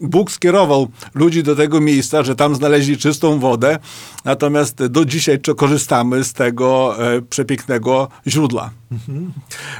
Bóg 0.00 0.30
skierował 0.30 0.88
ludzi 1.14 1.42
do 1.42 1.56
tego 1.56 1.80
miejsca, 1.80 2.22
że 2.22 2.36
tam 2.36 2.54
znaleźli 2.54 2.98
czystą 2.98 3.38
wodę, 3.38 3.78
natomiast 4.24 4.86
do 4.86 5.04
dzisiaj 5.04 5.40
korzystamy 5.56 6.24
z 6.24 6.32
tego 6.32 6.96
e, 7.16 7.22
przepięknego 7.22 8.08
źródła. 8.26 8.70
Mhm. 8.92 9.32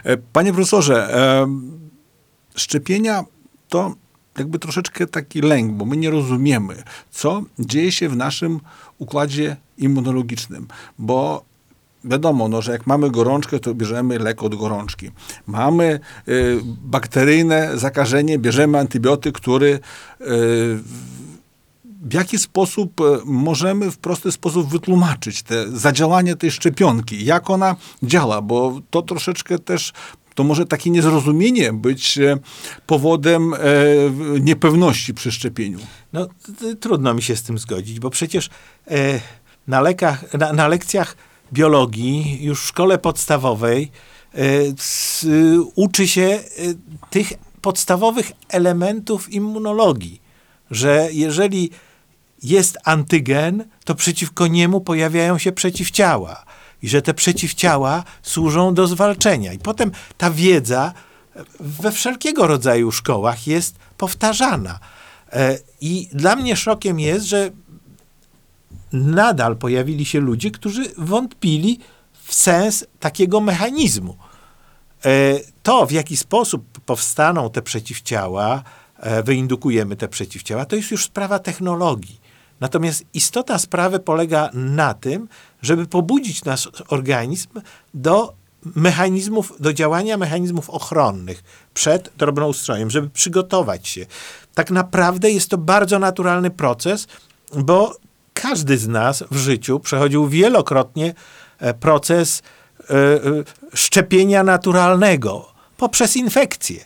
E, 0.05 0.17
panie 0.17 0.53
profesorze, 0.53 1.15
e, 1.17 1.47
szczepienia 2.59 3.25
to 3.69 3.95
jakby 4.39 4.59
troszeczkę 4.59 5.07
taki 5.07 5.41
lęk, 5.41 5.73
bo 5.73 5.85
my 5.85 5.97
nie 5.97 6.11
rozumiemy, 6.11 6.83
co 7.11 7.43
dzieje 7.59 7.93
się 7.93 8.09
w 8.09 8.17
naszym 8.17 8.61
układzie 8.99 9.57
immunologicznym, 9.79 10.67
bo 10.99 11.45
wiadomo, 12.05 12.49
no, 12.49 12.63
że 12.63 12.73
jak 12.73 12.87
mamy 12.87 13.11
gorączkę, 13.11 13.59
to 13.59 13.75
bierzemy 13.75 14.19
lek 14.19 14.43
od 14.43 14.55
gorączki. 14.55 15.11
Mamy 15.47 16.01
y, 16.29 16.61
bakteryjne 16.65 17.79
zakażenie, 17.79 18.39
bierzemy 18.39 18.79
antybiotyk, 18.79 19.35
który 19.35 19.81
y, 20.21 20.29
w 22.03 22.15
jaki 22.15 22.39
sposób 22.39 23.01
e, 23.01 23.05
możemy 23.25 23.91
w 23.91 23.99
prosty 23.99 24.33
sposób 24.33 24.69
wytłumaczyć 24.69 25.43
te 25.43 25.69
zadziałanie 25.71 26.37
tej 26.37 26.51
szczepionki, 26.51 27.25
jak 27.25 27.51
ona 27.51 27.77
działa, 28.03 28.43
bo 28.43 28.81
to 28.91 29.03
troszeczkę 29.03 29.59
też 29.59 29.93
to 30.39 30.45
może 30.45 30.67
takie 30.67 30.91
niezrozumienie 30.91 31.73
być 31.73 32.19
e, 32.19 32.39
powodem 32.87 33.55
e, 33.55 33.59
niepewności 34.41 35.15
przy 35.15 35.33
szczepieniu. 35.33 35.79
No, 36.13 36.27
trudno 36.81 37.15
mi 37.15 37.23
się 37.23 37.37
z 37.37 37.43
tym 37.43 37.59
zgodzić, 37.59 38.01
bo 38.01 38.11
przecież 38.11 38.51
e, 38.91 39.21
na, 39.69 39.81
lekach, 39.81 40.35
na, 40.35 40.53
na, 40.53 40.69
lekcjach 40.69 41.17
biologii 41.53 42.45
już 42.45 42.63
w 42.63 42.67
szkole 42.67 42.99
podstawowej 42.99 43.91
uczy 45.75 46.09
się 46.09 46.41
tych 47.11 47.33
podstawowych 47.61 48.33
elementów 48.49 49.33
immunologii, 49.33 50.21
że 50.71 51.09
jeżeli 51.13 51.71
jest 52.43 52.79
antygen, 52.85 53.65
to 53.85 53.95
przeciwko 53.95 54.47
niemu 54.47 54.81
pojawiają 54.81 55.39
się 55.39 55.53
przeciwciała 55.53 56.45
i 56.83 56.89
że 56.89 57.03
te 57.03 57.15
przeciwciała 57.15 58.05
służą 58.23 58.75
do 58.75 58.87
zwalczenia. 58.87 59.53
I 59.53 59.59
potem 59.59 59.91
ta 60.19 60.31
wiedza 60.31 60.93
we 61.61 61.93
wszelkiego 61.93 62.47
rodzaju 62.47 62.93
szkołach 62.93 63.47
jest 63.47 63.77
powtarzana. 63.97 64.79
E, 65.33 65.59
I 65.81 66.09
dla 66.13 66.37
mnie 66.37 66.57
szokiem 66.57 67.01
jest, 67.01 67.27
że 67.27 67.51
nadal 68.93 69.57
pojawili 69.57 70.05
się 70.05 70.21
ludzie, 70.21 70.51
którzy 70.51 70.85
wątpili 70.99 71.81
w 72.25 72.35
sens 72.35 72.87
takiego 73.01 73.41
mechanizmu. 73.41 74.17
E, 75.05 75.11
to, 75.63 75.87
w 75.87 75.93
jaki 75.93 76.17
sposób 76.17 76.81
powstaną 76.87 77.51
te 77.51 77.63
przeciwciała, 77.63 78.63
e, 78.97 79.23
wyindukujemy 79.23 79.97
te 79.97 80.09
przeciwciała, 80.09 80.65
to 80.65 80.77
jest 80.77 80.91
już 80.91 81.05
sprawa 81.05 81.39
technologii. 81.39 82.28
Natomiast 82.61 83.05
istota 83.15 83.59
sprawy 83.59 83.99
polega 83.99 84.51
na 84.55 84.95
tym, 84.95 85.29
żeby 85.63 85.87
pobudzić 85.87 86.45
nasz 86.45 86.69
organizm 86.89 87.49
do 87.95 88.35
mechanizmów, 88.75 89.53
do 89.61 89.73
działania 89.73 90.17
mechanizmów 90.17 90.71
ochronnych 90.71 91.43
przed 91.75 92.11
drobnoustrojem, 92.17 92.91
żeby 92.91 93.11
przygotować 93.11 93.89
się. 93.89 94.07
Tak 94.55 94.71
naprawdę 94.71 95.31
jest 95.31 95.49
to 95.49 95.59
bardzo 95.59 95.99
naturalny 95.99 96.51
proces, 96.51 97.07
bo 97.57 97.97
każdy 98.35 98.79
z 98.79 98.89
nas 98.89 99.25
w 99.31 99.37
życiu 99.37 99.81
przechodził 99.81 100.29
wielokrotnie 100.29 101.15
e, 101.59 101.75
proces 101.75 102.43
e, 102.81 102.95
e, 102.95 103.21
szczepienia 103.75 104.45
naturalnego 104.45 105.53
poprzez 105.77 106.17
infekcję. 106.17 106.85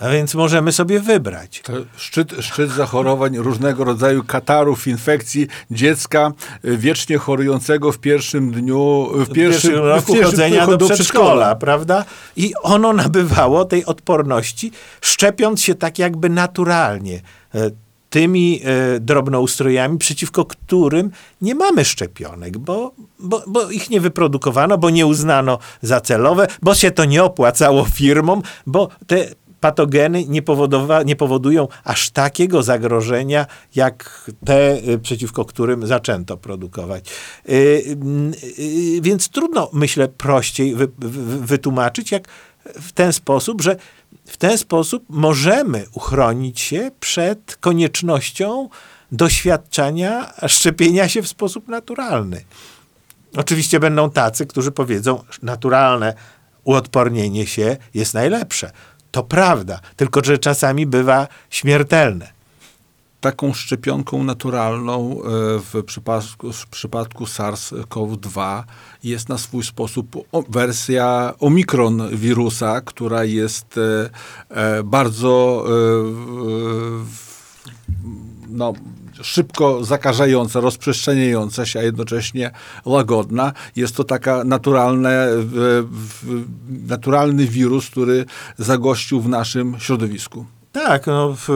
A 0.00 0.08
więc 0.08 0.34
możemy 0.34 0.72
sobie 0.72 1.00
wybrać. 1.00 1.62
To 1.64 1.72
szczyt, 1.96 2.34
szczyt 2.40 2.70
zachorowań 2.70 3.38
różnego 3.38 3.84
rodzaju 3.84 4.24
katarów, 4.24 4.86
infekcji 4.86 5.46
dziecka 5.70 6.32
y, 6.64 6.76
wiecznie 6.76 7.18
chorującego 7.18 7.92
w 7.92 7.98
pierwszym 7.98 8.52
dniu, 8.52 9.08
w 9.14 9.32
pierwszym, 9.32 9.72
w 9.72 9.76
roku 9.76 10.14
w 10.14 10.22
chodzenia 10.22 10.66
do, 10.66 10.76
do 10.76 10.88
przedszkola, 10.88 11.54
prawda? 11.54 12.04
I 12.36 12.52
ono 12.62 12.92
nabywało 12.92 13.64
tej 13.64 13.84
odporności, 13.84 14.72
szczepiąc 15.00 15.62
się 15.62 15.74
tak 15.74 15.98
jakby 15.98 16.28
naturalnie 16.28 17.20
e, 17.54 17.70
tymi 18.10 18.60
e, 18.64 19.00
drobnoustrojami, 19.00 19.98
przeciwko 19.98 20.44
którym 20.44 21.10
nie 21.40 21.54
mamy 21.54 21.84
szczepionek, 21.84 22.58
bo, 22.58 22.92
bo, 23.18 23.44
bo 23.46 23.70
ich 23.70 23.90
nie 23.90 24.00
wyprodukowano, 24.00 24.78
bo 24.78 24.90
nie 24.90 25.06
uznano 25.06 25.58
za 25.82 26.00
celowe, 26.00 26.46
bo 26.62 26.74
się 26.74 26.90
to 26.90 27.04
nie 27.04 27.24
opłacało 27.24 27.84
firmom, 27.84 28.42
bo 28.66 28.88
te 29.06 29.26
patogeny 29.66 30.24
nie, 30.24 30.42
nie 31.04 31.16
powodują 31.16 31.68
aż 31.84 32.10
takiego 32.10 32.62
zagrożenia, 32.62 33.46
jak 33.74 34.30
te, 34.44 34.78
y, 34.88 34.98
przeciwko 34.98 35.44
którym 35.44 35.86
zaczęto 35.86 36.36
produkować. 36.36 37.10
Y, 37.48 37.52
y, 38.58 39.00
więc 39.00 39.28
trudno, 39.28 39.70
myślę, 39.72 40.08
prościej 40.08 40.74
wy, 40.74 40.88
wy, 40.98 41.38
wytłumaczyć, 41.46 42.12
jak 42.12 42.28
w 42.64 42.92
ten 42.92 43.12
sposób, 43.12 43.62
że 43.62 43.76
w 44.26 44.36
ten 44.36 44.58
sposób 44.58 45.04
możemy 45.08 45.86
uchronić 45.92 46.60
się 46.60 46.90
przed 47.00 47.56
koniecznością 47.56 48.68
doświadczania 49.12 50.32
szczepienia 50.46 51.08
się 51.08 51.22
w 51.22 51.28
sposób 51.28 51.68
naturalny. 51.68 52.44
Oczywiście 53.36 53.80
będą 53.80 54.10
tacy, 54.10 54.46
którzy 54.46 54.70
powiedzą, 54.70 55.24
naturalne 55.42 56.14
uodpornienie 56.64 57.46
się 57.46 57.76
jest 57.94 58.14
najlepsze. 58.14 58.70
To 59.16 59.22
prawda, 59.22 59.80
tylko 59.96 60.24
że 60.24 60.38
czasami 60.38 60.86
bywa 60.86 61.28
śmiertelne. 61.50 62.32
Taką 63.20 63.52
szczepionką 63.54 64.24
naturalną 64.24 65.12
e, 65.12 65.24
w 65.60 65.82
przypadku, 65.86 66.52
w 66.52 66.66
przypadku 66.66 67.24
SARS-CoV-2 67.24 68.62
jest 69.04 69.28
na 69.28 69.38
swój 69.38 69.64
sposób 69.64 70.06
wersja 70.48 71.34
omikron 71.40 72.16
wirusa, 72.16 72.80
która 72.80 73.24
jest 73.24 73.78
e, 73.78 74.10
e, 74.50 74.82
bardzo 74.82 75.64
no, 78.48 78.72
szybko 79.22 79.84
zakażająca, 79.84 80.60
rozprzestrzeniająca 80.60 81.66
się, 81.66 81.78
a 81.78 81.82
jednocześnie 81.82 82.50
łagodna. 82.84 83.52
Jest 83.76 83.96
to 83.96 84.04
taka 84.04 84.44
naturalne, 84.44 85.28
naturalny 86.68 87.46
wirus, 87.46 87.90
który 87.90 88.24
zagościł 88.58 89.20
w 89.20 89.28
naszym 89.28 89.76
środowisku. 89.78 90.46
Tak, 90.72 91.06
no, 91.06 91.34
w, 91.34 91.48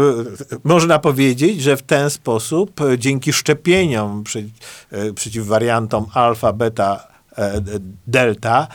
można 0.64 0.98
powiedzieć, 0.98 1.62
że 1.62 1.76
w 1.76 1.82
ten 1.82 2.10
sposób 2.10 2.80
e, 2.80 2.98
dzięki 2.98 3.32
szczepieniom 3.32 4.24
przy, 4.24 4.50
e, 4.90 5.12
przeciw 5.12 5.46
wariantom 5.46 6.06
alfa, 6.14 6.52
beta, 6.52 7.08
e, 7.38 7.60
delta, 8.06 8.68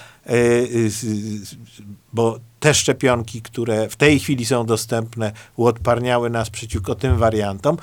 bo 2.13 2.39
te 2.65 2.73
szczepionki, 2.73 3.41
które 3.41 3.89
w 3.89 3.95
tej 3.95 4.19
chwili 4.19 4.45
są 4.45 4.65
dostępne, 4.65 5.31
uodparniały 5.55 6.29
nas 6.29 6.49
przeciwko 6.49 6.95
tym 6.95 7.17
wariantom, 7.17 7.77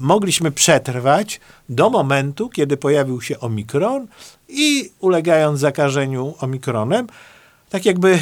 mogliśmy 0.00 0.50
przetrwać 0.50 1.40
do 1.68 1.90
momentu, 1.90 2.48
kiedy 2.48 2.76
pojawił 2.76 3.20
się 3.20 3.40
omikron 3.40 4.06
i 4.48 4.90
ulegając 5.00 5.60
zakażeniu 5.60 6.34
omikronem, 6.40 7.06
tak 7.70 7.86
jakby 7.86 8.18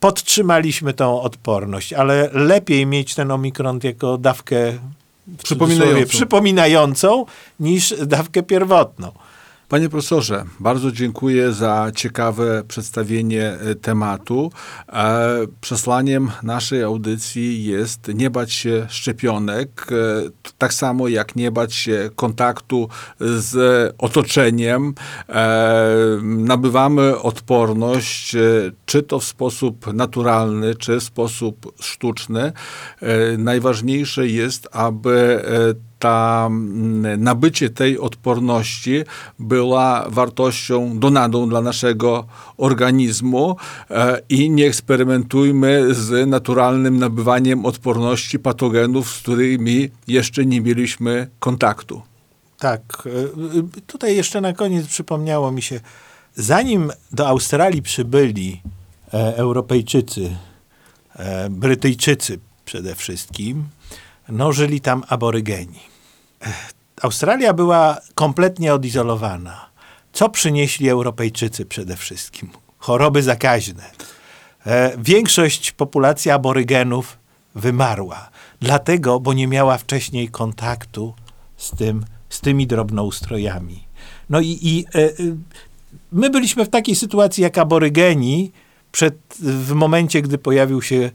podtrzymaliśmy 0.00 0.94
tą 0.94 1.20
odporność, 1.20 1.92
ale 1.92 2.30
lepiej 2.32 2.86
mieć 2.86 3.14
ten 3.14 3.30
omikron 3.30 3.80
jako 3.82 4.18
dawkę 4.18 4.78
przypominającą. 5.42 6.06
przypominającą 6.06 7.26
niż 7.60 7.94
dawkę 8.06 8.42
pierwotną. 8.42 9.12
Panie 9.70 9.88
profesorze, 9.88 10.44
bardzo 10.60 10.92
dziękuję 10.92 11.52
za 11.52 11.90
ciekawe 11.94 12.62
przedstawienie 12.68 13.44
e, 13.44 13.74
tematu. 13.74 14.52
E, 14.92 15.28
przesłaniem 15.60 16.30
naszej 16.42 16.82
audycji 16.82 17.64
jest 17.64 18.08
nie 18.14 18.30
bać 18.30 18.52
się 18.52 18.86
szczepionek, 18.88 19.86
e, 19.92 19.94
tak 20.58 20.74
samo 20.74 21.08
jak 21.08 21.36
nie 21.36 21.50
bać 21.50 21.74
się 21.74 22.10
kontaktu 22.16 22.88
z 23.20 23.94
otoczeniem. 23.98 24.94
Nabywamy 26.22 27.18
odporność, 27.18 28.36
czy 28.86 29.02
to 29.02 29.18
w 29.18 29.24
sposób 29.24 29.92
naturalny, 29.92 30.74
czy 30.74 31.00
w 31.00 31.02
sposób 31.02 31.72
sztuczny. 31.80 32.52
Najważniejsze 33.38 34.26
jest, 34.26 34.68
aby 34.72 35.42
ta 36.00 36.46
mm, 36.46 37.22
nabycie 37.22 37.70
tej 37.70 37.98
odporności 37.98 39.02
była 39.38 40.06
wartością 40.08 40.98
donadą 40.98 41.48
dla 41.48 41.60
naszego 41.60 42.26
organizmu 42.56 43.56
e, 43.90 44.20
i 44.28 44.50
nie 44.50 44.66
eksperymentujmy 44.66 45.94
z 45.94 46.28
naturalnym 46.28 46.98
nabywaniem 46.98 47.66
odporności 47.66 48.38
patogenów, 48.38 49.10
z 49.10 49.18
którymi 49.18 49.90
jeszcze 50.08 50.46
nie 50.46 50.60
mieliśmy 50.60 51.28
kontaktu. 51.38 52.02
Tak. 52.58 52.82
E, 53.06 53.80
tutaj 53.86 54.16
jeszcze 54.16 54.40
na 54.40 54.52
koniec 54.52 54.86
przypomniało 54.86 55.52
mi 55.52 55.62
się, 55.62 55.80
zanim 56.34 56.92
do 57.12 57.28
Australii 57.28 57.82
przybyli 57.82 58.62
e, 59.14 59.36
Europejczycy, 59.36 60.36
Brytyjczycy 61.50 62.38
przede 62.64 62.94
wszystkim, 62.94 63.64
no, 64.28 64.52
żyli 64.52 64.80
tam 64.80 65.04
aborygeni. 65.08 65.89
Australia 67.02 67.54
była 67.54 67.98
kompletnie 68.14 68.74
odizolowana. 68.74 69.70
Co 70.12 70.28
przynieśli 70.28 70.88
Europejczycy 70.88 71.66
przede 71.66 71.96
wszystkim? 71.96 72.50
Choroby 72.78 73.22
zakaźne. 73.22 73.90
E, 74.66 74.92
większość 74.98 75.72
populacji 75.72 76.30
aborygenów 76.30 77.18
wymarła. 77.54 78.30
dlatego, 78.60 79.20
bo 79.20 79.32
nie 79.32 79.46
miała 79.46 79.78
wcześniej 79.78 80.28
kontaktu 80.28 81.14
z, 81.56 81.70
tym, 81.70 82.04
z 82.28 82.40
tymi 82.40 82.66
drobnoustrojami. 82.66 83.84
No 84.30 84.40
i, 84.40 84.58
i 84.62 84.84
e, 84.94 84.98
e, 84.98 85.10
my 86.12 86.30
byliśmy 86.30 86.64
w 86.64 86.68
takiej 86.68 86.94
sytuacji 86.94 87.42
jak 87.42 87.58
aborygeni 87.58 88.52
przed, 88.92 89.14
w 89.40 89.72
momencie, 89.72 90.22
gdy 90.22 90.38
pojawił 90.38 90.82
się 90.82 91.10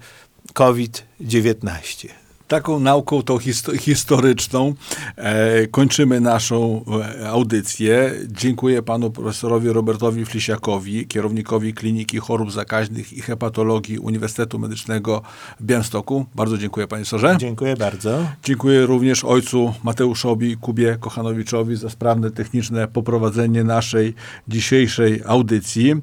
COVID-19. 0.53 2.07
Taką 2.47 2.79
nauką 2.79 3.21
tą 3.21 3.37
histo- 3.37 3.77
historyczną 3.77 4.73
e, 5.15 5.67
kończymy 5.67 6.21
naszą 6.21 6.85
e, 7.19 7.29
audycję. 7.29 8.13
Dziękuję 8.27 8.81
panu 8.81 9.11
profesorowi 9.11 9.69
Robertowi 9.69 10.25
Flisiakowi, 10.25 11.07
kierownikowi 11.07 11.73
Kliniki 11.73 12.17
Chorób 12.17 12.51
Zakaźnych 12.51 13.13
i 13.13 13.21
Hepatologii 13.21 13.99
Uniwersytetu 13.99 14.59
Medycznego 14.59 15.21
w 15.59 15.65
Białymstoku. 15.65 16.25
Bardzo 16.35 16.57
dziękuję 16.57 16.87
panie 16.87 17.05
profesorze. 17.05 17.37
Dziękuję 17.39 17.75
bardzo. 17.75 18.25
Dziękuję 18.43 18.85
również 18.85 19.23
ojcu 19.23 19.73
Mateuszowi 19.83 20.57
Kubie 20.57 20.97
Kochanowiczowi 20.99 21.75
za 21.75 21.89
sprawne 21.89 22.31
techniczne 22.31 22.87
poprowadzenie 22.87 23.63
naszej 23.63 24.13
dzisiejszej 24.47 25.21
audycji. 25.25 25.95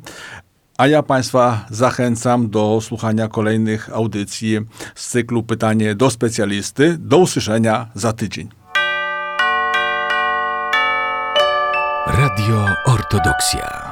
A 0.79 0.87
ja 0.87 1.03
Państwa 1.03 1.67
zachęcam 1.71 2.51
do 2.51 2.81
słuchania 2.81 3.29
kolejnych 3.29 3.91
audycji 3.93 4.59
z 4.95 5.09
cyklu 5.09 5.43
Pytanie 5.43 5.95
do 5.95 6.11
specjalisty. 6.11 6.97
Do 6.99 7.19
usłyszenia 7.19 7.87
za 7.95 8.13
tydzień. 8.13 8.49
Radio 12.07 12.67
Ortodoksja. 12.87 13.92